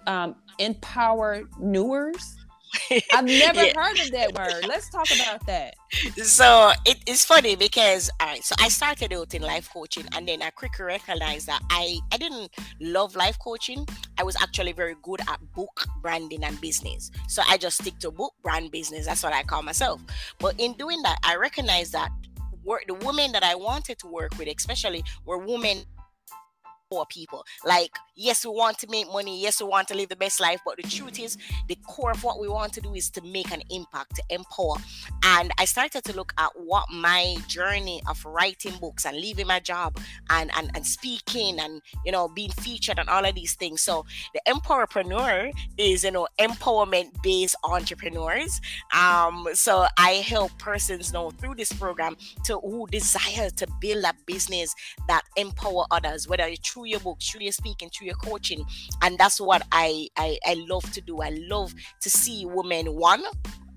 um, 0.07 0.37
empower 0.59 1.43
newers. 1.59 2.37
I've 3.13 3.25
never 3.25 3.65
yeah. 3.65 3.73
heard 3.75 3.99
of 3.99 4.11
that 4.13 4.33
word. 4.35 4.67
Let's 4.67 4.91
talk 4.91 5.07
about 5.15 5.47
that. 5.47 5.75
So 6.23 6.71
it, 6.87 6.99
it's 7.07 7.25
funny 7.25 7.57
because 7.57 8.11
all 8.21 8.29
right, 8.29 8.45
so 8.45 8.55
I 8.59 8.69
started 8.69 9.13
out 9.13 9.35
in 9.35 9.43
life 9.43 9.69
coaching 9.73 10.07
and 10.15 10.27
then 10.27 10.43
I 10.43 10.51
quickly 10.51 10.85
recognized 10.85 11.47
that 11.49 11.61
I, 11.71 11.99
I 12.13 12.17
didn't 12.17 12.51
love 12.81 13.17
life 13.17 13.39
coaching. 13.39 13.87
I 14.19 14.23
was 14.23 14.37
actually 14.41 14.73
very 14.73 14.95
good 15.03 15.21
at 15.29 15.41
book 15.55 15.87
branding 16.01 16.45
and 16.45 16.61
business. 16.61 17.11
So 17.29 17.43
I 17.49 17.57
just 17.57 17.81
stick 17.81 17.99
to 18.01 18.11
book 18.11 18.35
brand 18.43 18.71
business. 18.71 19.07
That's 19.07 19.23
what 19.23 19.33
I 19.33 19.43
call 19.43 19.63
myself. 19.63 20.01
But 20.39 20.55
in 20.59 20.75
doing 20.75 21.03
that, 21.03 21.19
I 21.25 21.37
recognized 21.37 21.93
that 21.93 22.11
work 22.65 22.85
the 22.87 22.95
women 22.95 23.33
that 23.33 23.43
I 23.43 23.55
wanted 23.55 23.99
to 24.01 24.07
work 24.07 24.37
with, 24.39 24.49
especially 24.49 25.03
were 25.25 25.39
women 25.39 25.85
poor 26.91 27.07
people. 27.07 27.45
Like, 27.65 27.93
yes, 28.17 28.45
we 28.45 28.51
want 28.51 28.79
to 28.81 28.89
make 28.91 29.07
money, 29.11 29.41
yes, 29.41 29.63
we 29.63 29.69
want 29.69 29.87
to 29.89 29.95
live 29.95 30.09
the 30.09 30.17
best 30.17 30.41
life, 30.41 30.61
but 30.65 30.77
the 30.77 30.83
truth 30.83 31.21
is, 31.21 31.39
the 31.69 31.77
core 31.87 32.11
of 32.11 32.25
what 32.25 32.41
we 32.41 32.49
want 32.49 32.73
to 32.75 32.81
do 32.81 32.95
is 32.95 33.09
to 33.11 33.23
make 33.23 33.53
an 33.53 33.63
impact, 33.71 34.17
to 34.17 34.23
empower. 34.31 34.77
And 35.23 35.53
I 35.59 35.65
started 35.65 36.03
to 36.05 36.17
look 36.17 36.33
at 36.37 36.51
what 36.57 36.91
my 36.91 37.37
journey 37.47 38.03
of 38.09 38.25
writing 38.25 38.77
books 38.81 39.07
and 39.07 39.17
leaving 39.17 39.47
my 39.47 39.61
job 39.61 39.99
and 40.31 40.51
and, 40.57 40.71
and 40.75 40.85
speaking 40.85 41.61
and 41.61 41.81
you 42.05 42.11
know 42.11 42.29
being 42.29 42.51
featured 42.51 42.99
and 42.99 43.09
all 43.09 43.25
of 43.25 43.35
these 43.35 43.55
things. 43.55 43.83
So 43.83 44.05
the 44.35 44.41
empowerpreneur 44.49 45.53
is 45.79 46.05
you 46.05 46.11
know 46.11 46.27
empowerment 46.41 47.23
based 47.23 47.57
entrepreneurs. 47.63 48.61
Um, 48.97 49.47
so 49.55 49.87
I 49.97 50.25
help 50.27 50.59
persons 50.59 51.13
know 51.13 51.31
through 51.31 51.55
this 51.55 51.73
program 51.73 52.17
to 52.45 52.59
who 52.59 52.87
desire 52.89 53.51
to 53.51 53.67
build 53.81 54.05
a 54.05 54.15
business 54.27 54.75
that 55.07 55.23
empower 55.37 55.85
others, 55.91 56.27
whether 56.27 56.45
it's 56.45 56.61
true 56.61 56.80
through 56.81 56.89
your 56.89 57.01
books, 57.01 57.29
through 57.31 57.43
your 57.43 57.53
speaking, 57.53 57.91
through 57.91 58.07
your 58.07 58.17
coaching. 58.17 58.65
And 59.03 59.19
that's 59.19 59.41
what 59.41 59.63
I, 59.71 60.09
I, 60.17 60.39
I 60.47 60.55
love 60.69 60.91
to 60.93 61.01
do. 61.01 61.21
I 61.21 61.31
love 61.31 61.75
to 62.01 62.11
see 62.11 62.47
women, 62.47 62.95
one, 62.95 63.23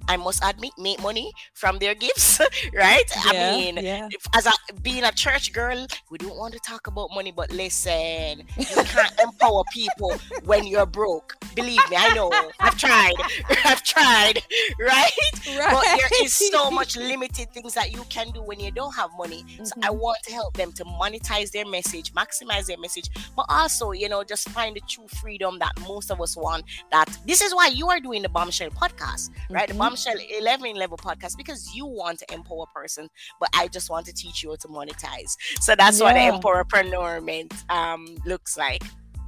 I 0.08 0.18
must 0.18 0.44
admit, 0.44 0.72
make 0.78 1.02
money 1.02 1.32
from 1.54 1.80
their 1.80 1.96
gifts, 1.96 2.40
right? 2.74 3.04
Yeah, 3.32 3.52
I 3.52 3.58
mean, 3.58 3.78
yeah. 3.78 4.10
as 4.34 4.46
a 4.46 4.52
being 4.82 5.04
a 5.04 5.12
church 5.12 5.54
girl, 5.54 5.86
we 6.10 6.18
don't 6.18 6.38
want 6.38 6.54
to 6.54 6.60
talk 6.60 6.88
about 6.88 7.10
money, 7.14 7.32
but 7.32 7.52
listen, 7.52 8.44
you 8.58 8.66
can't 8.66 9.20
empower 9.22 9.64
people 9.74 10.14
when 10.46 10.66
you're 10.68 10.86
broke. 10.86 11.36
Believe 11.56 11.82
me, 11.90 11.98
I 11.98 12.14
know. 12.14 12.32
I've 12.60 12.78
tried. 12.78 13.14
I've 13.66 13.84
tried, 13.84 14.42
right? 14.80 15.12
right? 15.58 15.72
But 15.72 15.84
there 15.84 16.26
is 16.26 16.36
so 16.36 16.72
much 16.72 16.98
limited 16.98 17.52
things 17.52 17.74
that 17.74 17.92
you 17.92 18.04
can 18.10 18.32
do 18.32 18.42
when 18.42 18.60
you 18.60 18.72
don't 18.72 18.96
have 18.96 19.10
money. 19.18 19.44
Mm-hmm. 19.44 19.66
So 19.66 19.74
I 19.82 19.88
mm-hmm. 19.88 20.00
want 20.00 20.18
to 20.24 20.34
help 20.34 20.56
them 20.56 20.72
to 20.74 20.86
monetize 20.86 21.52
their 21.52 21.66
message, 21.66 22.14
maximize 22.14 22.66
their 22.68 22.78
message, 22.78 23.10
but 23.36 23.46
also, 23.50 23.92
you 23.92 24.10
know, 24.10 24.24
just 24.24 24.50
find 24.50 24.76
the 24.76 24.82
true 24.88 25.08
freedom 25.22 25.60
that 25.60 25.74
most 25.82 26.12
of 26.12 26.22
us 26.22 26.36
want. 26.36 26.66
That 26.92 27.18
this 27.26 27.42
is 27.42 27.54
why 27.54 27.68
you 27.68 27.90
are 27.90 28.00
doing 28.00 28.22
the 28.22 28.30
Bombshell 28.30 28.70
podcast, 28.72 29.30
right? 29.50 29.68
Mm-hmm. 29.68 29.78
The 29.78 29.84
bombshell 29.94 30.16
11 30.40 30.76
level 30.76 30.98
podcast 30.98 31.38
because 31.38 31.74
you 31.76 31.86
want 31.86 32.18
to 32.20 32.34
empower 32.34 32.66
person 32.74 33.08
but 33.40 33.50
i 33.54 33.68
just 33.68 33.90
want 33.90 34.06
to 34.06 34.14
teach 34.14 34.44
you 34.44 34.50
how 34.50 34.56
to 34.56 34.68
monetize. 34.68 35.36
So 35.60 35.76
that's 35.76 36.00
yeah. 36.00 36.06
what 36.06 36.44
empowerpreneurment 36.44 37.52
um 37.70 38.18
looks 38.26 38.58
like. 38.58 38.84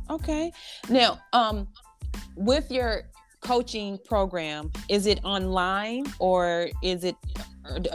Okay. 0.09 0.51
Now 0.89 1.19
um 1.33 1.67
with 2.35 2.71
your 2.71 3.03
coaching 3.41 3.99
program 4.05 4.71
is 4.89 5.05
it 5.05 5.19
online 5.23 6.05
or 6.19 6.69
is 6.81 7.03
it 7.03 7.15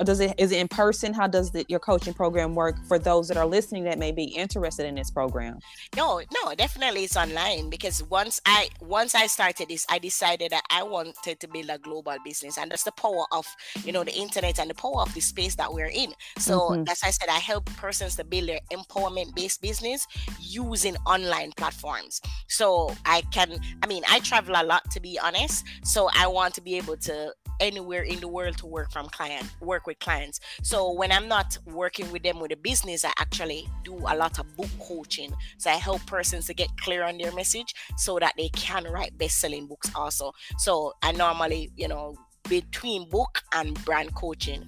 does 0.05 0.21
it 0.21 0.35
is 0.39 0.53
it 0.53 0.59
in 0.59 0.69
person? 0.69 1.13
How 1.13 1.27
does 1.27 1.51
the, 1.51 1.65
your 1.69 1.79
coaching 1.79 2.15
program 2.15 2.55
work 2.55 2.77
for 2.87 2.99
those 2.99 3.29
that 3.29 3.37
are 3.37 3.47
listening 3.47 3.85
that 3.85 3.99
may 3.99 4.13
be 4.13 4.25
interested 4.25 4.87
in 4.87 4.95
this 4.95 5.11
program? 5.11 5.59
No 5.97 6.21
no 6.43 6.55
definitely 6.55 7.05
it's 7.05 7.17
online 7.17 7.71
because 7.71 8.03
once 8.05 8.41
i 8.47 8.69
once 8.81 9.15
i 9.15 9.27
started 9.27 9.69
this 9.69 9.87
i 9.91 9.99
decided 9.99 10.53
that 10.53 10.63
i 10.71 10.83
wanted 10.83 11.39
to 11.39 11.49
build 11.49 11.71
a 11.71 11.79
global 11.79 12.17
business 12.25 12.59
and 12.59 12.71
that's 12.71 12.85
the 12.85 12.93
power 12.93 13.25
of 13.33 13.47
you 13.85 13.93
know 13.93 14.05
the 14.05 14.15
internet 14.15 14.59
and 14.59 14.71
the 14.71 14.75
power 14.75 15.03
of 15.03 15.13
the 15.15 15.21
space 15.21 15.55
that 15.55 15.73
we're 15.73 15.91
in. 15.93 16.13
So 16.39 16.61
mm-hmm. 16.61 16.89
as 16.89 17.03
i 17.05 17.11
said 17.11 17.29
i 17.29 17.39
help 17.39 17.67
persons 17.77 18.17
to 18.17 18.25
build 18.25 18.49
their 18.49 18.61
empowerment 18.73 19.35
based 19.35 19.63
business 19.63 20.07
using 20.41 20.97
online 21.07 21.53
platforms. 21.57 22.21
So 22.49 22.95
i 23.05 23.23
can 23.33 23.59
i 23.83 23.87
mean 23.87 24.03
i 24.09 24.21
travel 24.21 24.55
a 24.57 24.65
lot 24.65 24.91
to 24.91 25.01
be 25.01 25.19
honest. 25.19 25.65
So 25.85 26.09
i 26.17 26.27
want 26.27 26.55
to 26.55 26.61
be 26.61 26.77
able 26.77 26.97
to 26.99 27.33
anywhere 27.61 28.03
in 28.03 28.19
the 28.21 28.29
world 28.29 28.57
to 28.59 28.67
work 28.67 28.91
from 28.91 29.07
client 29.09 29.47
work 29.61 29.87
with 29.87 29.99
clients 29.99 30.41
so 30.63 30.93
when 30.93 31.13
i'm 31.13 31.29
not 31.29 31.57
working 31.67 32.11
with 32.13 32.23
them 32.23 32.41
with 32.41 32.53
a 32.53 32.57
business 32.57 33.05
i 33.05 33.13
actually 33.19 33.69
do 33.85 33.95
a 33.95 34.15
lot 34.17 34.39
of 34.39 34.57
book 34.57 34.71
coaching 34.81 35.33
so 35.59 35.71
i 35.71 35.75
help 35.75 36.05
persons 36.07 36.47
to 36.47 36.55
get 36.55 36.69
clear 36.79 37.05
on 37.05 37.19
their 37.19 37.33
message 37.33 37.75
so 37.97 38.19
that 38.19 38.35
they 38.37 38.49
can 38.51 38.85
write 38.85 39.17
best-selling 39.19 39.67
books 39.67 39.91
also 39.95 40.33
so 40.59 40.93
i 41.03 41.13
normally 41.13 41.71
you 41.77 41.89
know 41.89 42.17
between 42.49 43.09
book 43.09 43.43
and 43.55 43.83
brand 43.85 44.15
coaching 44.15 44.65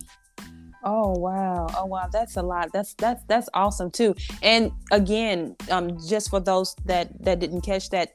Oh 0.85 1.17
wow. 1.17 1.69
Oh 1.77 1.87
wow, 1.87 2.09
that's 2.13 2.37
a 2.37 2.43
lot. 2.43 2.71
That's 2.73 2.95
that's 2.95 3.23
that's 3.29 3.49
awesome 3.55 3.91
too. 3.91 4.15
And 4.43 4.73
again, 4.91 5.55
um 5.71 5.97
just 6.09 6.31
for 6.31 6.41
those 6.41 6.75
that 6.87 7.23
that 7.23 7.39
didn't 7.39 7.61
catch 7.61 7.91
that 7.91 8.11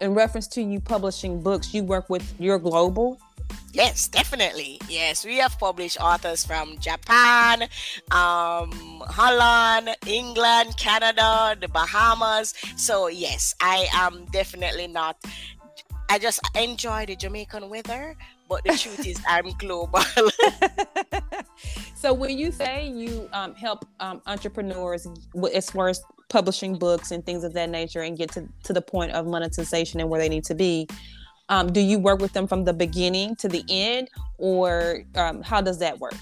in 0.00 0.14
reference 0.14 0.46
to 0.48 0.62
you 0.62 0.80
publishing 0.80 1.42
books, 1.42 1.74
you 1.74 1.84
work 1.84 2.08
with 2.10 2.34
your 2.40 2.58
global 2.58 3.18
Yes, 3.72 4.08
definitely. 4.08 4.80
Yes, 4.88 5.24
we 5.24 5.36
have 5.36 5.56
published 5.58 6.00
authors 6.00 6.44
from 6.44 6.76
Japan, 6.78 7.62
um, 8.10 9.02
Holland, 9.06 9.96
England, 10.06 10.76
Canada, 10.76 11.56
the 11.60 11.68
Bahamas. 11.68 12.54
So, 12.76 13.06
yes, 13.06 13.54
I 13.60 13.86
am 13.92 14.24
definitely 14.32 14.88
not. 14.88 15.16
I 16.08 16.18
just 16.18 16.40
enjoy 16.56 17.06
the 17.06 17.14
Jamaican 17.14 17.68
weather, 17.70 18.16
but 18.48 18.64
the 18.64 18.76
truth 18.76 19.06
is, 19.06 19.22
I'm 19.28 19.50
global. 19.58 20.02
so, 21.94 22.12
when 22.12 22.36
you 22.36 22.50
say 22.50 22.88
you 22.88 23.28
um, 23.32 23.54
help 23.54 23.84
um, 24.00 24.20
entrepreneurs 24.26 25.06
as 25.54 25.70
far 25.70 25.88
as 25.88 26.02
publishing 26.30 26.78
books 26.78 27.10
and 27.10 27.26
things 27.26 27.44
of 27.44 27.52
that 27.52 27.68
nature 27.68 28.00
and 28.00 28.16
get 28.16 28.32
to, 28.32 28.48
to 28.64 28.72
the 28.72 28.80
point 28.80 29.12
of 29.12 29.26
monetization 29.26 30.00
and 30.00 30.08
where 30.08 30.20
they 30.20 30.28
need 30.28 30.44
to 30.44 30.54
be, 30.54 30.88
um, 31.50 31.70
do 31.72 31.80
you 31.80 31.98
work 31.98 32.20
with 32.20 32.32
them 32.32 32.46
from 32.46 32.64
the 32.64 32.72
beginning 32.72 33.36
to 33.36 33.48
the 33.48 33.64
end, 33.68 34.08
or 34.38 35.02
um, 35.16 35.42
how 35.42 35.60
does 35.60 35.78
that 35.80 35.98
work? 35.98 36.14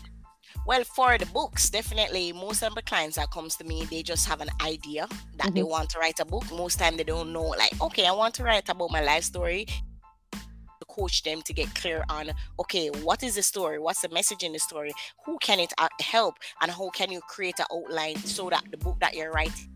Well, 0.66 0.82
for 0.84 1.18
the 1.18 1.26
books, 1.26 1.70
definitely 1.70 2.32
most 2.32 2.62
of 2.62 2.74
the 2.74 2.82
clients 2.82 3.16
that 3.16 3.30
comes 3.30 3.54
to 3.56 3.64
me, 3.64 3.84
they 3.90 4.02
just 4.02 4.26
have 4.26 4.40
an 4.40 4.48
idea 4.62 5.06
that 5.36 5.48
mm-hmm. 5.48 5.54
they 5.54 5.62
want 5.62 5.90
to 5.90 5.98
write 5.98 6.18
a 6.18 6.24
book. 6.24 6.44
Most 6.50 6.78
time 6.78 6.96
they 6.96 7.04
don't 7.04 7.32
know, 7.32 7.42
like, 7.42 7.80
okay, 7.80 8.06
I 8.06 8.12
want 8.12 8.34
to 8.34 8.42
write 8.42 8.68
about 8.68 8.90
my 8.90 9.02
life 9.02 9.24
story 9.24 9.66
coach 10.88 11.22
them 11.22 11.42
to 11.42 11.52
get 11.52 11.72
clear 11.74 12.02
on 12.08 12.30
okay 12.58 12.88
what 13.02 13.22
is 13.22 13.34
the 13.36 13.42
story 13.42 13.78
what's 13.78 14.00
the 14.00 14.08
message 14.08 14.42
in 14.42 14.52
the 14.52 14.58
story 14.58 14.90
who 15.24 15.36
can 15.40 15.60
it 15.60 15.72
uh, 15.78 15.86
help 16.00 16.34
and 16.62 16.70
how 16.70 16.88
can 16.90 17.10
you 17.10 17.20
create 17.28 17.58
an 17.60 17.66
outline 17.72 18.16
so 18.16 18.48
that 18.50 18.64
the 18.70 18.76
book 18.78 18.98
that 18.98 19.14
you're 19.14 19.30
writing 19.30 19.68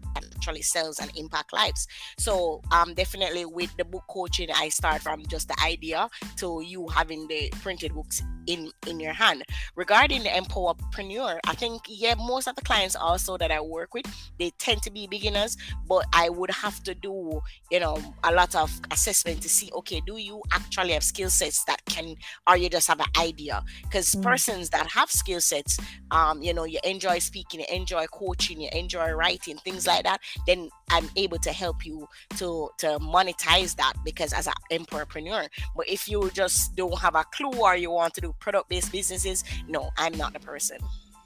actually 0.42 0.62
sells 0.62 0.98
and 0.98 1.10
impact 1.16 1.52
lives. 1.52 1.86
So 2.18 2.62
um 2.72 2.94
definitely 2.94 3.44
with 3.44 3.74
the 3.76 3.84
book 3.84 4.04
coaching, 4.08 4.48
I 4.54 4.68
start 4.70 5.02
from 5.02 5.24
just 5.26 5.48
the 5.48 5.56
idea 5.62 6.08
to 6.38 6.62
you 6.64 6.88
having 6.88 7.28
the 7.28 7.52
printed 7.62 7.94
books 7.94 8.22
in 8.46 8.70
in 8.88 8.98
your 8.98 9.12
hand. 9.12 9.44
Regarding 9.76 10.22
the 10.24 10.30
empowerpreneur, 10.30 11.38
I 11.46 11.54
think 11.54 11.82
yeah, 11.88 12.14
most 12.16 12.48
of 12.48 12.56
the 12.56 12.62
clients 12.62 12.96
also 12.96 13.36
that 13.38 13.52
I 13.52 13.60
work 13.60 13.94
with, 13.94 14.06
they 14.38 14.50
tend 14.58 14.82
to 14.82 14.90
be 14.90 15.06
beginners, 15.06 15.56
but 15.88 16.06
I 16.12 16.28
would 16.28 16.50
have 16.50 16.82
to 16.84 16.94
do, 16.94 17.40
you 17.70 17.80
know, 17.80 18.02
a 18.24 18.32
lot 18.32 18.54
of 18.56 18.72
assessment 18.90 19.42
to 19.42 19.48
see, 19.48 19.70
okay, 19.74 20.02
do 20.06 20.16
you 20.16 20.42
actually 20.52 20.92
have 20.92 21.04
skill 21.04 21.30
sets 21.30 21.64
that 21.64 21.84
can 21.92 22.16
or 22.48 22.56
you 22.56 22.68
just 22.68 22.88
have 22.88 23.00
an 23.00 23.06
idea? 23.18 23.62
Because 23.82 24.14
mm. 24.14 24.22
persons 24.22 24.70
that 24.70 24.86
have 24.90 25.10
skill 25.10 25.40
sets, 25.40 25.78
um, 26.10 26.42
you 26.42 26.54
know, 26.54 26.64
you 26.64 26.78
enjoy 26.84 27.18
speaking, 27.18 27.60
you 27.60 27.66
enjoy 27.70 28.06
coaching, 28.06 28.60
you 28.60 28.68
enjoy 28.72 29.10
writing, 29.12 29.56
things 29.58 29.86
like 29.86 30.04
that, 30.04 30.20
then 30.46 30.68
I'm 30.90 31.08
able 31.16 31.38
to 31.38 31.52
help 31.52 31.84
you 31.84 32.06
to 32.38 32.70
to 32.78 32.98
monetize 33.00 33.76
that 33.76 33.94
because 34.04 34.32
as 34.32 34.46
an 34.46 34.54
entrepreneur. 34.70 35.46
But 35.76 35.88
if 35.88 36.08
you 36.08 36.30
just 36.32 36.74
don't 36.76 36.98
have 36.98 37.14
a 37.14 37.24
clue 37.24 37.52
or 37.52 37.76
you 37.76 37.90
want 37.90 38.14
to 38.14 38.20
do 38.20 38.34
product 38.40 38.68
based 38.68 38.92
businesses, 38.92 39.44
no, 39.68 39.90
I'm 39.98 40.16
not 40.16 40.32
the 40.32 40.40
person. 40.40 40.78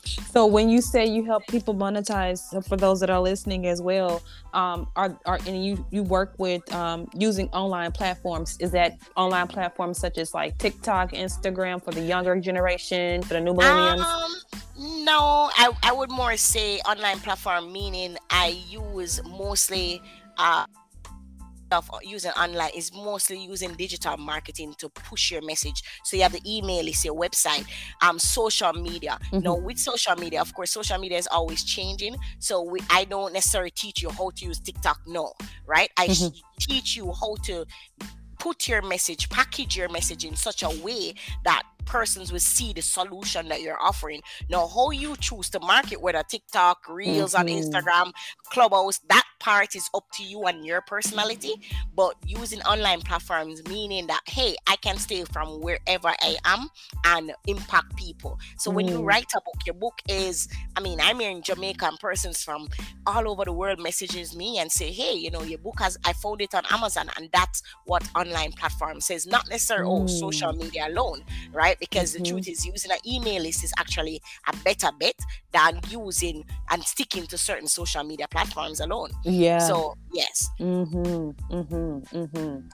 So 0.07 0.47
when 0.47 0.69
you 0.69 0.81
say 0.81 1.07
you 1.07 1.25
help 1.25 1.47
people 1.47 1.75
monetize, 1.75 2.39
so 2.39 2.61
for 2.61 2.77
those 2.77 3.01
that 3.01 3.11
are 3.11 3.21
listening 3.21 3.67
as 3.67 3.81
well, 3.83 4.23
um, 4.55 4.89
are, 4.97 5.19
are 5.27 5.39
and 5.47 5.65
you 5.65 5.85
you 5.91 6.03
work 6.03 6.35
with 6.39 6.73
um, 6.75 7.09
using 7.15 7.49
online 7.51 7.93
platforms. 7.93 8.57
Is 8.61 8.71
that 8.73 8.99
online 9.17 9.49
platforms 9.49 9.99
such 9.99 10.19
as 10.19 10.35
like 10.35 10.59
TikTok, 10.59 11.13
Instagram 11.13 11.83
for 11.83 11.91
the 11.91 12.03
younger 12.03 12.39
generation, 12.41 13.23
for 13.23 13.35
the 13.35 13.41
new 13.41 13.55
millennials? 13.55 14.01
Um, 14.01 14.35
no, 15.05 15.51
I, 15.55 15.71
I 15.83 15.93
would 15.93 16.11
more 16.11 16.37
say 16.37 16.79
online 16.81 17.19
platform, 17.21 17.73
meaning 17.73 18.17
I 18.31 18.63
use 18.69 19.23
mostly 19.25 20.03
uh, 20.39 20.67
of 21.73 21.91
using 22.03 22.33
online 22.33 22.71
is 22.75 22.93
mostly 22.93 23.39
using 23.39 23.75
digital 23.75 24.17
marketing 24.17 24.75
to 24.79 24.89
push 24.89 25.31
your 25.31 25.43
message. 25.43 25.83
So 26.05 26.17
you 26.17 26.23
have 26.23 26.33
the 26.33 26.43
email, 26.47 26.87
it's 26.87 27.05
your 27.05 27.15
website, 27.15 27.67
um, 28.03 28.19
social 28.19 28.73
media. 28.73 29.19
Mm-hmm. 29.27 29.41
Now 29.41 29.57
with 29.57 29.79
social 29.79 30.17
media, 30.17 30.41
of 30.41 30.55
course, 30.55 30.73
social 30.73 30.99
media 30.99 31.19
is 31.19 31.27
always 31.27 31.65
changing. 31.65 32.17
So 32.39 32.63
we, 32.63 32.81
I 32.91 33.05
don't 33.05 33.33
necessarily 33.33 33.71
teach 33.71 34.03
you 34.03 34.11
how 34.11 34.31
to 34.37 34.45
use 34.45 34.61
TikTok, 34.61 35.01
no, 35.07 35.33
right? 35.67 35.91
I 35.97 36.09
mm-hmm. 36.09 36.37
teach 36.59 36.97
you 36.97 37.13
how 37.13 37.37
to 37.45 37.67
put 38.39 38.69
your 38.69 38.83
message, 38.83 39.29
package 39.29 39.77
your 39.77 39.89
message 39.89 40.25
in 40.25 40.37
such 40.37 40.63
a 40.63 40.71
way 40.83 41.15
that 41.45 41.63
persons 41.87 42.33
will 42.33 42.41
see 42.41 42.73
the 42.73 42.83
solution 42.83 43.49
that 43.49 43.63
you're 43.63 43.81
offering. 43.81 44.21
Now, 44.51 44.67
how 44.67 44.91
you 44.91 45.17
choose 45.17 45.49
to 45.51 45.61
market, 45.61 46.01
whether 46.01 46.23
TikTok, 46.23 46.89
Reels 46.89 47.35
mm-hmm. 47.35 47.49
on 47.49 47.83
Instagram, 47.83 48.13
Clubhouse, 48.51 48.99
that 49.09 49.25
part 49.39 49.75
is 49.77 49.89
up 49.95 50.05
to 50.13 50.23
you 50.23 50.45
and 50.45 50.65
your 50.65 50.81
personality. 50.83 51.55
But 51.95 52.15
using 52.27 52.61
online 52.63 53.01
platforms, 53.01 53.63
meaning 53.69 54.07
that, 54.09 54.21
hey, 54.27 54.57
I 54.67 54.77
can 54.77 54.99
stay 54.99 55.25
from 55.25 55.61
wherever 55.61 56.09
I 56.09 56.37
am 56.45 56.69
and 57.05 57.33
impact 57.47 57.97
people. 57.97 58.39
So 58.59 58.71
mm 58.71 58.77
when 58.77 58.89
you 58.89 58.99
mm. 58.99 59.07
write 59.07 59.25
a 59.35 59.41
book, 59.41 59.57
your 59.65 59.75
book 59.75 60.03
is, 60.07 60.49
I 60.77 60.81
mean, 60.81 61.01
I'm 61.01 61.19
here 61.19 61.31
in 61.31 61.41
Jamaica 61.41 61.87
and 61.87 61.99
persons 61.99 62.45
from 62.45 62.69
all 63.07 63.27
over 63.27 63.43
the 63.47 63.53
world 63.53 63.81
messages 63.81 64.37
me 64.37 64.59
and 64.59 64.71
say, 64.71 64.93
hey, 64.93 65.15
you 65.15 65.31
know, 65.31 65.43
your 65.43 65.59
book 65.59 65.79
has, 65.79 65.97
I 66.05 66.13
found 66.13 66.43
it 66.43 66.55
on 66.55 66.65
Amazon. 66.71 67.09
And 67.17 67.31
that's 67.33 67.63
what 67.87 68.07
online 68.15 68.53
platform 68.53 69.01
says, 69.01 69.27
not 69.27 69.49
necessarily, 69.49 69.89
mm. 69.89 70.03
oh, 70.03 70.07
social 70.07 70.53
mm. 70.53 70.59
media 70.65 70.89
alone, 70.89 71.25
right? 71.55 71.76
Right? 71.77 71.91
Because 71.91 72.15
mm-hmm. 72.15 72.23
the 72.23 72.31
truth 72.31 72.49
is, 72.49 72.65
using 72.65 72.91
an 72.91 72.99
email 73.07 73.43
list 73.43 73.65
is 73.65 73.73
actually 73.79 74.21
a 74.49 74.57
better 74.65 74.89
bet 74.99 75.19
than 75.53 75.81
using 75.89 76.45
and 76.71 76.83
sticking 76.83 77.27
to 77.27 77.39
certain 77.39 77.69
social 77.69 78.05
media 78.05 78.27
platforms 78.29 78.81
alone. 78.81 79.11
Yeah. 79.25 79.59
So 79.59 79.97
yes. 80.13 80.51
Mm-hmm. 80.61 81.55
Mm-hmm. 81.55 82.17
Mm-hmm. 82.17 82.69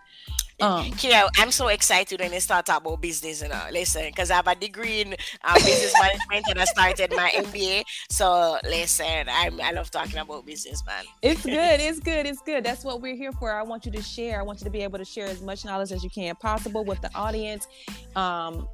Um, 0.60 0.92
Kira, 0.92 1.28
I'm 1.38 1.50
so 1.50 1.68
excited 1.68 2.20
when 2.20 2.32
you 2.32 2.38
start 2.38 2.68
about 2.68 3.00
business, 3.00 3.42
you 3.42 3.48
know. 3.48 3.60
Listen, 3.72 4.06
because 4.06 4.30
I 4.30 4.36
have 4.36 4.46
a 4.46 4.54
degree 4.54 5.00
in 5.00 5.08
um, 5.42 5.54
business 5.54 5.92
management 6.00 6.46
and 6.50 6.60
I 6.60 6.64
started 6.66 7.10
my 7.16 7.30
MBA. 7.34 7.82
So 8.10 8.58
listen, 8.62 9.26
I'm, 9.28 9.60
I 9.60 9.72
love 9.72 9.90
talking 9.90 10.18
about 10.18 10.46
business, 10.46 10.84
man. 10.86 11.04
It's 11.20 11.42
good. 11.44 11.80
It's 11.80 11.98
good. 11.98 12.26
It's 12.26 12.40
good. 12.42 12.62
That's 12.62 12.84
what 12.84 13.00
we're 13.00 13.16
here 13.16 13.32
for. 13.32 13.52
I 13.52 13.62
want 13.62 13.86
you 13.86 13.92
to 13.92 14.02
share. 14.02 14.38
I 14.38 14.42
want 14.42 14.60
you 14.60 14.64
to 14.64 14.70
be 14.70 14.82
able 14.82 14.98
to 14.98 15.04
share 15.04 15.26
as 15.26 15.42
much 15.42 15.64
knowledge 15.64 15.90
as 15.90 16.04
you 16.04 16.10
can 16.10 16.36
possible 16.36 16.84
with 16.84 17.00
the 17.00 17.12
audience. 17.12 17.66
Um, 18.14 18.68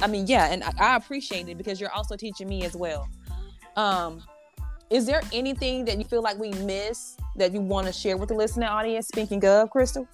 I 0.00 0.06
mean, 0.06 0.26
yeah, 0.26 0.52
and 0.52 0.64
I, 0.78 0.96
appreciate 0.96 1.48
it 1.48 1.58
because 1.58 1.80
you're 1.80 1.92
also 1.92 2.16
teaching 2.16 2.48
me 2.48 2.64
as 2.64 2.76
well. 2.76 3.08
Um, 3.76 4.22
is 4.90 5.06
there 5.06 5.22
anything 5.32 5.84
that 5.86 5.98
you 5.98 6.04
feel 6.04 6.22
like 6.22 6.38
we 6.38 6.50
miss 6.50 7.16
that 7.36 7.52
you 7.52 7.60
want 7.60 7.86
to 7.86 7.92
share 7.92 8.16
with 8.16 8.28
the 8.28 8.34
listening 8.34 8.68
audience? 8.68 9.08
Speaking 9.08 9.44
of, 9.44 9.70
Crystal. 9.70 10.06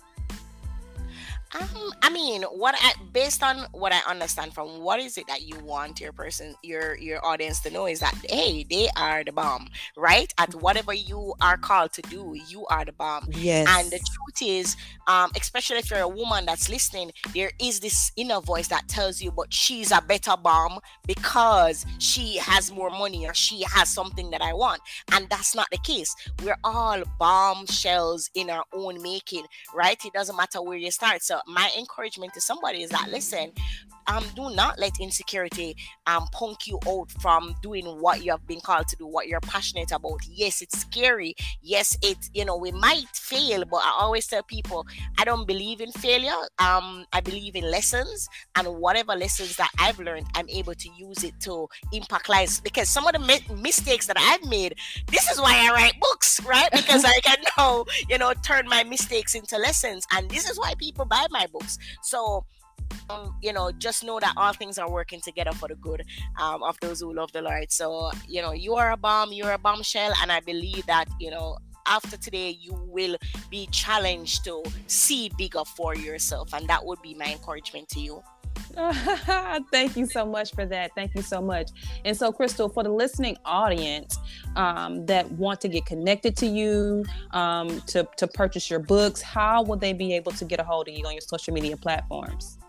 Um, 1.58 1.92
I 2.02 2.10
mean, 2.10 2.42
what 2.42 2.76
I 2.78 2.92
based 3.12 3.42
on 3.42 3.66
what 3.72 3.92
I 3.92 4.00
understand 4.08 4.54
from 4.54 4.82
what 4.82 5.00
is 5.00 5.18
it 5.18 5.26
that 5.26 5.42
you 5.42 5.58
want 5.64 6.00
your 6.00 6.12
person, 6.12 6.54
your 6.62 6.96
your 6.96 7.24
audience 7.26 7.60
to 7.60 7.70
know 7.70 7.86
is 7.86 7.98
that 8.00 8.14
hey, 8.28 8.64
they 8.70 8.88
are 8.96 9.24
the 9.24 9.32
bomb, 9.32 9.68
right? 9.96 10.32
At 10.38 10.54
whatever 10.54 10.92
you 10.92 11.34
are 11.40 11.56
called 11.56 11.92
to 11.94 12.02
do, 12.02 12.36
you 12.48 12.66
are 12.66 12.84
the 12.84 12.92
bomb. 12.92 13.28
Yes. 13.32 13.66
And 13.68 13.90
the 13.90 13.98
truth 13.98 14.48
is, 14.48 14.76
um, 15.08 15.32
especially 15.40 15.78
if 15.78 15.90
you're 15.90 16.00
a 16.00 16.08
woman 16.08 16.46
that's 16.46 16.68
listening, 16.68 17.10
there 17.34 17.50
is 17.58 17.80
this 17.80 18.12
inner 18.16 18.40
voice 18.40 18.68
that 18.68 18.86
tells 18.86 19.20
you, 19.20 19.32
but 19.32 19.52
she's 19.52 19.90
a 19.90 20.00
better 20.00 20.36
bomb 20.36 20.78
because 21.06 21.84
she 21.98 22.36
has 22.36 22.70
more 22.70 22.90
money 22.90 23.26
or 23.26 23.34
she 23.34 23.62
has 23.62 23.88
something 23.88 24.30
that 24.30 24.40
I 24.40 24.52
want, 24.52 24.82
and 25.12 25.28
that's 25.28 25.56
not 25.56 25.66
the 25.72 25.78
case. 25.78 26.14
We're 26.44 26.58
all 26.62 27.02
bombshells 27.18 28.30
in 28.34 28.50
our 28.50 28.64
own 28.72 29.02
making, 29.02 29.46
right? 29.74 29.98
It 30.04 30.12
doesn't 30.12 30.36
matter 30.36 30.62
where 30.62 30.78
you 30.78 30.92
start. 30.92 31.22
So 31.22 31.39
my 31.46 31.70
encouragement 31.78 32.32
to 32.34 32.40
somebody 32.40 32.82
is 32.82 32.90
that 32.90 33.10
listen, 33.10 33.52
um, 34.10 34.24
do 34.34 34.50
not 34.54 34.78
let 34.78 34.92
insecurity 35.00 35.76
um 36.06 36.26
punk 36.32 36.66
you 36.66 36.78
out 36.88 37.10
from 37.20 37.54
doing 37.62 37.84
what 37.86 38.24
you 38.24 38.30
have 38.30 38.46
been 38.46 38.60
called 38.60 38.88
to 38.88 38.96
do, 38.96 39.06
what 39.06 39.28
you're 39.28 39.40
passionate 39.40 39.92
about. 39.92 40.20
Yes, 40.28 40.62
it's 40.62 40.78
scary. 40.80 41.34
Yes, 41.62 41.96
it 42.02 42.18
you 42.34 42.44
know 42.44 42.56
we 42.56 42.72
might 42.72 43.06
fail, 43.14 43.64
but 43.70 43.78
I 43.78 43.98
always 44.00 44.26
tell 44.26 44.42
people 44.42 44.86
I 45.18 45.24
don't 45.24 45.46
believe 45.46 45.80
in 45.80 45.92
failure. 45.92 46.32
Um, 46.58 47.04
I 47.12 47.20
believe 47.20 47.54
in 47.56 47.70
lessons, 47.70 48.28
and 48.56 48.66
whatever 48.76 49.14
lessons 49.14 49.56
that 49.56 49.70
I've 49.78 49.98
learned, 49.98 50.26
I'm 50.34 50.48
able 50.48 50.74
to 50.74 50.88
use 50.98 51.24
it 51.24 51.34
to 51.42 51.68
impact 51.92 52.28
lives. 52.28 52.60
Because 52.60 52.88
some 52.88 53.06
of 53.06 53.12
the 53.12 53.18
mi- 53.20 53.44
mistakes 53.60 54.06
that 54.06 54.16
I've 54.18 54.44
made, 54.48 54.74
this 55.08 55.28
is 55.30 55.40
why 55.40 55.66
I 55.68 55.72
write 55.72 56.00
books, 56.00 56.40
right? 56.44 56.70
Because 56.72 57.04
I 57.04 57.18
can 57.20 57.38
now 57.58 57.84
you 58.08 58.18
know 58.18 58.32
turn 58.44 58.66
my 58.68 58.84
mistakes 58.84 59.34
into 59.34 59.56
lessons, 59.58 60.06
and 60.12 60.28
this 60.30 60.48
is 60.48 60.58
why 60.58 60.74
people 60.78 61.04
buy 61.04 61.26
my 61.30 61.46
books. 61.52 61.78
So 62.02 62.44
um, 63.10 63.34
you 63.42 63.52
know, 63.52 63.72
just 63.72 64.04
know 64.04 64.20
that 64.20 64.34
all 64.36 64.52
things 64.52 64.78
are 64.78 64.90
working 64.90 65.20
together 65.20 65.52
for 65.52 65.68
the 65.68 65.74
good 65.76 66.04
um, 66.40 66.62
of 66.62 66.78
those 66.80 67.00
who 67.00 67.12
love 67.12 67.32
the 67.32 67.42
Lord. 67.42 67.70
So, 67.72 68.10
you 68.28 68.42
know, 68.42 68.52
you 68.52 68.74
are 68.74 68.92
a 68.92 68.96
bomb, 68.96 69.32
you're 69.32 69.52
a 69.52 69.58
bombshell, 69.58 70.12
and 70.22 70.30
I 70.30 70.40
believe 70.40 70.86
that, 70.86 71.06
you 71.18 71.30
know, 71.30 71.58
after 71.86 72.16
today, 72.16 72.50
you 72.60 72.72
will 72.88 73.16
be 73.50 73.66
challenged 73.72 74.44
to 74.44 74.62
see 74.86 75.30
bigger 75.36 75.64
for 75.64 75.94
yourself, 75.96 76.54
and 76.54 76.68
that 76.68 76.84
would 76.84 77.00
be 77.02 77.14
my 77.14 77.32
encouragement 77.32 77.88
to 77.90 78.00
you. 78.00 78.22
Thank 79.72 79.96
you 79.96 80.06
so 80.06 80.24
much 80.24 80.54
for 80.54 80.64
that. 80.66 80.92
Thank 80.94 81.14
you 81.14 81.22
so 81.22 81.40
much. 81.40 81.70
And 82.04 82.16
so, 82.16 82.30
Crystal, 82.30 82.68
for 82.68 82.84
the 82.84 82.90
listening 82.90 83.36
audience 83.44 84.16
um, 84.54 85.06
that 85.06 85.30
want 85.32 85.60
to 85.62 85.68
get 85.68 85.86
connected 85.86 86.36
to 86.36 86.46
you, 86.46 87.04
um, 87.32 87.80
to, 87.82 88.08
to 88.16 88.26
purchase 88.28 88.70
your 88.70 88.78
books, 88.78 89.20
how 89.20 89.62
will 89.62 89.76
they 89.76 89.92
be 89.92 90.14
able 90.14 90.32
to 90.32 90.44
get 90.44 90.60
a 90.60 90.64
hold 90.64 90.88
of 90.88 90.94
you 90.94 91.04
on 91.06 91.12
your 91.12 91.20
social 91.20 91.52
media 91.52 91.76
platforms? 91.76 92.59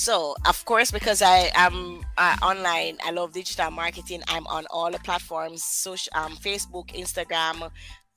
So, 0.00 0.34
of 0.46 0.64
course, 0.64 0.90
because 0.90 1.20
I 1.20 1.50
am 1.54 2.00
uh, 2.16 2.34
online, 2.40 2.96
I 3.04 3.10
love 3.10 3.34
digital 3.34 3.70
marketing. 3.70 4.22
I'm 4.28 4.46
on 4.46 4.64
all 4.70 4.90
the 4.90 4.98
platforms: 5.00 5.62
social, 5.62 6.10
um, 6.16 6.36
Facebook, 6.36 6.88
Instagram, 6.96 7.70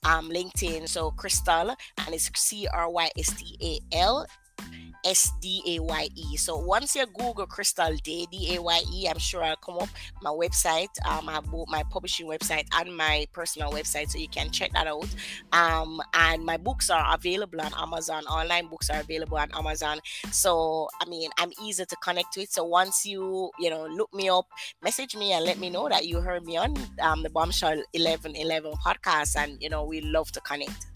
um, 0.05 0.29
LinkedIn. 0.29 0.87
So, 0.87 1.11
Crystal, 1.11 1.75
and 1.97 2.15
it's 2.15 2.31
C 2.39 2.67
R 2.71 2.89
Y 2.89 3.09
S 3.19 3.33
T 3.33 3.57
A 3.61 3.97
L 3.97 4.25
S 5.05 5.31
D 5.41 5.61
A 5.67 5.79
Y 5.81 6.09
E. 6.15 6.37
So 6.37 6.57
once 6.57 6.95
you 6.95 7.05
Google 7.05 7.45
Crystal 7.45 7.95
Daye, 8.03 8.25
D 8.31 8.55
A 8.55 8.61
Y 8.61 8.81
E, 8.93 9.07
I'm 9.09 9.17
sure 9.17 9.43
I'll 9.43 9.55
come 9.57 9.77
up 9.77 9.89
my 10.21 10.29
website, 10.29 10.89
um, 11.05 11.27
I 11.29 11.41
my 11.67 11.83
publishing 11.89 12.27
website 12.27 12.65
and 12.73 12.95
my 12.95 13.27
personal 13.33 13.71
website, 13.71 14.09
so 14.09 14.17
you 14.17 14.29
can 14.29 14.49
check 14.51 14.71
that 14.73 14.87
out. 14.87 15.07
Um, 15.51 16.01
and 16.13 16.45
my 16.45 16.57
books 16.57 16.89
are 16.89 17.13
available 17.13 17.61
on 17.61 17.73
Amazon. 17.77 18.23
Online 18.25 18.67
books 18.67 18.89
are 18.89 19.01
available 19.01 19.37
on 19.37 19.49
Amazon. 19.53 19.99
So 20.31 20.87
I 21.01 21.05
mean, 21.09 21.29
I'm 21.37 21.51
easy 21.61 21.85
to 21.85 21.95
connect 21.97 22.37
with. 22.37 22.51
So 22.51 22.63
once 22.63 23.05
you 23.05 23.51
you 23.59 23.69
know 23.69 23.85
look 23.85 24.13
me 24.13 24.29
up, 24.29 24.47
message 24.81 25.15
me 25.15 25.33
and 25.33 25.45
let 25.45 25.59
me 25.59 25.69
know 25.69 25.89
that 25.89 26.05
you 26.05 26.21
heard 26.21 26.45
me 26.45 26.57
on 26.57 26.75
um, 27.01 27.23
the 27.23 27.29
Bombshell 27.29 27.83
1111 27.93 28.71
podcast, 28.73 29.35
and 29.35 29.61
you 29.61 29.69
know 29.69 29.83
we 29.83 30.01
love 30.01 30.31
to 30.31 30.41
connect. 30.41 30.92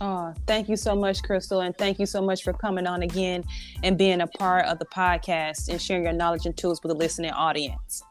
Oh, 0.00 0.34
thank 0.46 0.68
you 0.68 0.76
so 0.76 0.94
much, 0.96 1.22
Crystal. 1.22 1.60
And 1.60 1.76
thank 1.76 1.98
you 1.98 2.06
so 2.06 2.20
much 2.20 2.42
for 2.42 2.52
coming 2.52 2.86
on 2.86 3.02
again 3.02 3.44
and 3.82 3.96
being 3.96 4.20
a 4.20 4.26
part 4.26 4.66
of 4.66 4.78
the 4.78 4.86
podcast 4.86 5.68
and 5.68 5.80
sharing 5.80 6.04
your 6.04 6.12
knowledge 6.12 6.46
and 6.46 6.56
tools 6.56 6.82
with 6.82 6.90
the 6.92 6.98
listening 6.98 7.30
audience. 7.30 8.02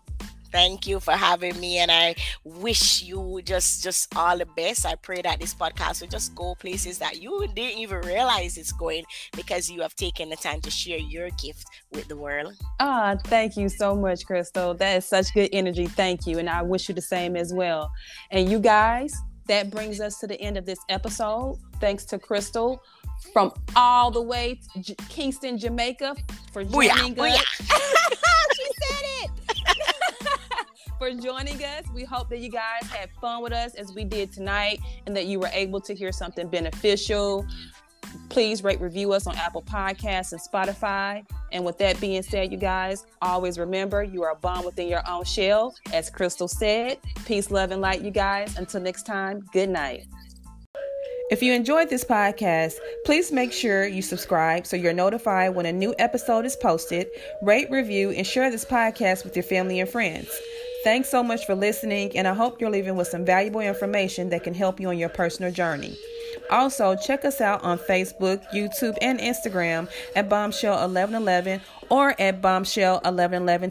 Thank 0.54 0.86
you 0.86 1.00
for 1.00 1.14
having 1.14 1.60
me, 1.60 1.80
and 1.80 1.90
I 1.92 2.14
wish 2.44 3.02
you 3.02 3.42
just 3.44 3.84
just 3.84 4.16
all 4.16 4.38
the 4.38 4.46
best. 4.46 4.86
I 4.86 4.94
pray 4.94 5.20
that 5.24 5.40
this 5.40 5.56
podcast 5.56 6.02
will 6.02 6.10
just 6.10 6.36
go 6.36 6.54
places 6.54 7.00
that 7.00 7.20
you 7.20 7.48
didn't 7.56 7.80
even 7.80 8.02
realize 8.02 8.56
it's 8.58 8.72
going 8.72 9.04
because 9.36 9.68
you 9.68 9.82
have 9.82 9.96
taken 9.96 10.30
the 10.30 10.36
time 10.36 10.62
to 10.62 10.70
share 10.70 11.00
your 11.00 11.32
gift 11.32 11.66
with 11.92 12.08
the 12.08 12.16
world. 12.16 12.54
Ah, 12.80 13.16
oh, 13.16 13.22
thank 13.26 13.58
you 13.58 13.68
so 13.68 13.96
much, 13.96 14.28
Crystal. 14.28 14.76
That 14.76 14.98
is 14.98 15.06
such 15.08 15.34
good 15.34 15.50
energy. 15.52 15.88
Thank 15.88 16.28
you, 16.28 16.38
and 16.38 16.48
I 16.48 16.62
wish 16.62 16.88
you 16.88 16.94
the 16.94 17.02
same 17.02 17.36
as 17.36 17.52
well. 17.52 17.92
And 18.30 18.48
you 18.48 18.60
guys, 18.60 19.12
that 19.48 19.70
brings 19.70 20.00
us 20.00 20.20
to 20.20 20.28
the 20.28 20.40
end 20.40 20.58
of 20.58 20.66
this 20.66 20.80
episode. 20.90 21.60
Thanks 21.80 22.06
to 22.06 22.20
Crystal 22.20 22.82
from 23.32 23.52
all 23.76 24.12
the 24.12 24.22
way 24.22 24.60
to 24.74 24.82
J- 24.82 24.96
Kingston, 25.10 25.58
Jamaica 25.58 26.16
for 26.52 26.64
joining 26.64 27.16
booyah, 27.16 27.36
us. 27.36 27.62
Booyah. 27.62 28.14
she 28.56 28.66
said 28.82 29.06
it. 29.24 29.32
for 30.98 31.12
joining 31.12 31.64
us. 31.64 31.84
We 31.94 32.04
hope 32.04 32.30
that 32.30 32.40
you 32.40 32.50
guys 32.50 32.90
had 32.90 33.10
fun 33.22 33.42
with 33.44 33.54
us 33.54 33.76
as 33.76 33.94
we 33.94 34.04
did 34.04 34.32
tonight 34.32 34.80
and 35.06 35.16
that 35.16 35.26
you 35.26 35.40
were 35.40 35.50
able 35.52 35.82
to 35.82 35.94
hear 35.94 36.12
something 36.12 36.48
beneficial. 36.48 37.46
Please 38.30 38.64
rate, 38.64 38.80
review 38.80 39.12
us 39.14 39.28
on 39.28 39.36
Apple 39.36 39.64
Podcasts 39.64 40.32
and 40.34 40.42
Spotify. 40.42 41.26
And 41.54 41.64
with 41.64 41.78
that 41.78 42.02
being 42.02 42.24
said, 42.24 42.52
you 42.52 42.58
guys, 42.58 43.06
always 43.22 43.60
remember 43.60 44.04
you 44.04 44.24
are 44.24 44.32
a 44.32 44.36
bomb 44.36 44.66
within 44.66 44.90
your 44.90 45.08
own 45.08 45.24
shell. 45.24 45.76
As 45.94 46.10
Crystal 46.10 46.48
said, 46.48 46.98
peace, 47.26 47.52
love, 47.52 47.72
and 47.72 47.80
light, 47.80 48.02
you 48.02 48.12
guys. 48.12 48.58
Until 48.58 48.82
next 48.82 49.06
time, 49.06 49.46
good 49.54 49.70
night. 49.70 50.08
If 51.30 51.42
you 51.42 51.54
enjoyed 51.54 51.90
this 51.90 52.04
podcast, 52.04 52.74
please 53.06 53.32
make 53.32 53.54
sure 53.54 53.88
you 53.88 54.02
subscribe 54.02 54.68
so 54.68 54.76
you're 54.76 54.94
notified 54.94 55.56
when 55.56 55.66
a 55.66 55.72
new 55.72 55.96
episode 55.98 56.46
is 56.46 56.56
posted, 56.56 57.08
rate, 57.42 57.72
review, 57.72 58.10
and 58.12 58.26
share 58.28 58.52
this 58.52 58.66
podcast 58.66 59.24
with 59.24 59.36
your 59.36 59.44
family 59.44 59.80
and 59.80 59.90
friends. 59.90 60.30
Thanks 60.84 61.10
so 61.10 61.24
much 61.24 61.46
for 61.46 61.56
listening, 61.56 62.16
and 62.18 62.28
I 62.28 62.34
hope 62.34 62.60
you're 62.60 62.70
leaving 62.70 62.98
with 62.98 63.08
some 63.08 63.26
valuable 63.26 63.62
information 63.62 64.30
that 64.30 64.44
can 64.44 64.54
help 64.54 64.80
you 64.80 64.90
on 64.90 64.98
your 64.98 65.10
personal 65.10 65.52
journey. 65.52 65.98
Also, 66.50 66.96
check 66.96 67.26
us 67.26 67.42
out 67.42 67.64
on 67.64 67.78
Facebook, 67.78 68.44
YouTube, 68.52 68.98
and 69.02 69.20
Instagram 69.20 69.90
at 70.16 70.30
Bombshell1111 70.30 71.62
or 71.90 72.20
at 72.20 72.42
Bombshell1111 72.42 73.02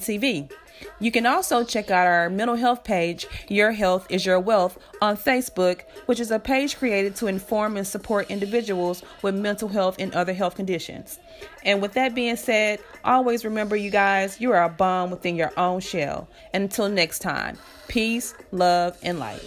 TV. 0.01 0.51
You 0.99 1.11
can 1.11 1.27
also 1.27 1.65
check 1.65 1.91
out 1.91 2.07
our 2.07 2.31
mental 2.31 2.57
health 2.57 2.85
page, 2.85 3.27
Your 3.49 3.73
Health 3.73 4.07
is 4.11 4.27
Your 4.27 4.41
Wealth, 4.41 4.79
on 5.01 5.17
Facebook, 5.17 5.83
which 6.07 6.21
is 6.21 6.31
a 6.31 6.39
page 6.39 6.77
created 6.77 7.17
to 7.17 7.27
inform 7.27 7.77
and 7.77 7.87
support 7.87 8.31
individuals 8.31 9.03
with 9.23 9.35
mental 9.35 9.69
health 9.69 9.97
and 9.99 10.15
other 10.15 10.33
health 10.33 10.55
conditions. 10.55 11.19
And 11.65 11.81
with 11.81 11.93
that 11.95 12.15
being 12.15 12.37
said, 12.37 12.81
always 13.05 13.45
remember, 13.45 13.77
you 13.77 13.91
guys, 13.91 14.41
you 14.41 14.53
are 14.53 14.65
a 14.65 14.69
bomb 14.69 15.11
within 15.11 15.37
your 15.37 15.53
own 15.57 15.81
shell. 15.81 16.29
And 16.53 16.65
until 16.65 16.89
next 16.89 17.21
time, 17.21 17.59
peace, 17.89 18.35
love, 18.51 18.97
and 19.03 19.19
light. 19.19 19.43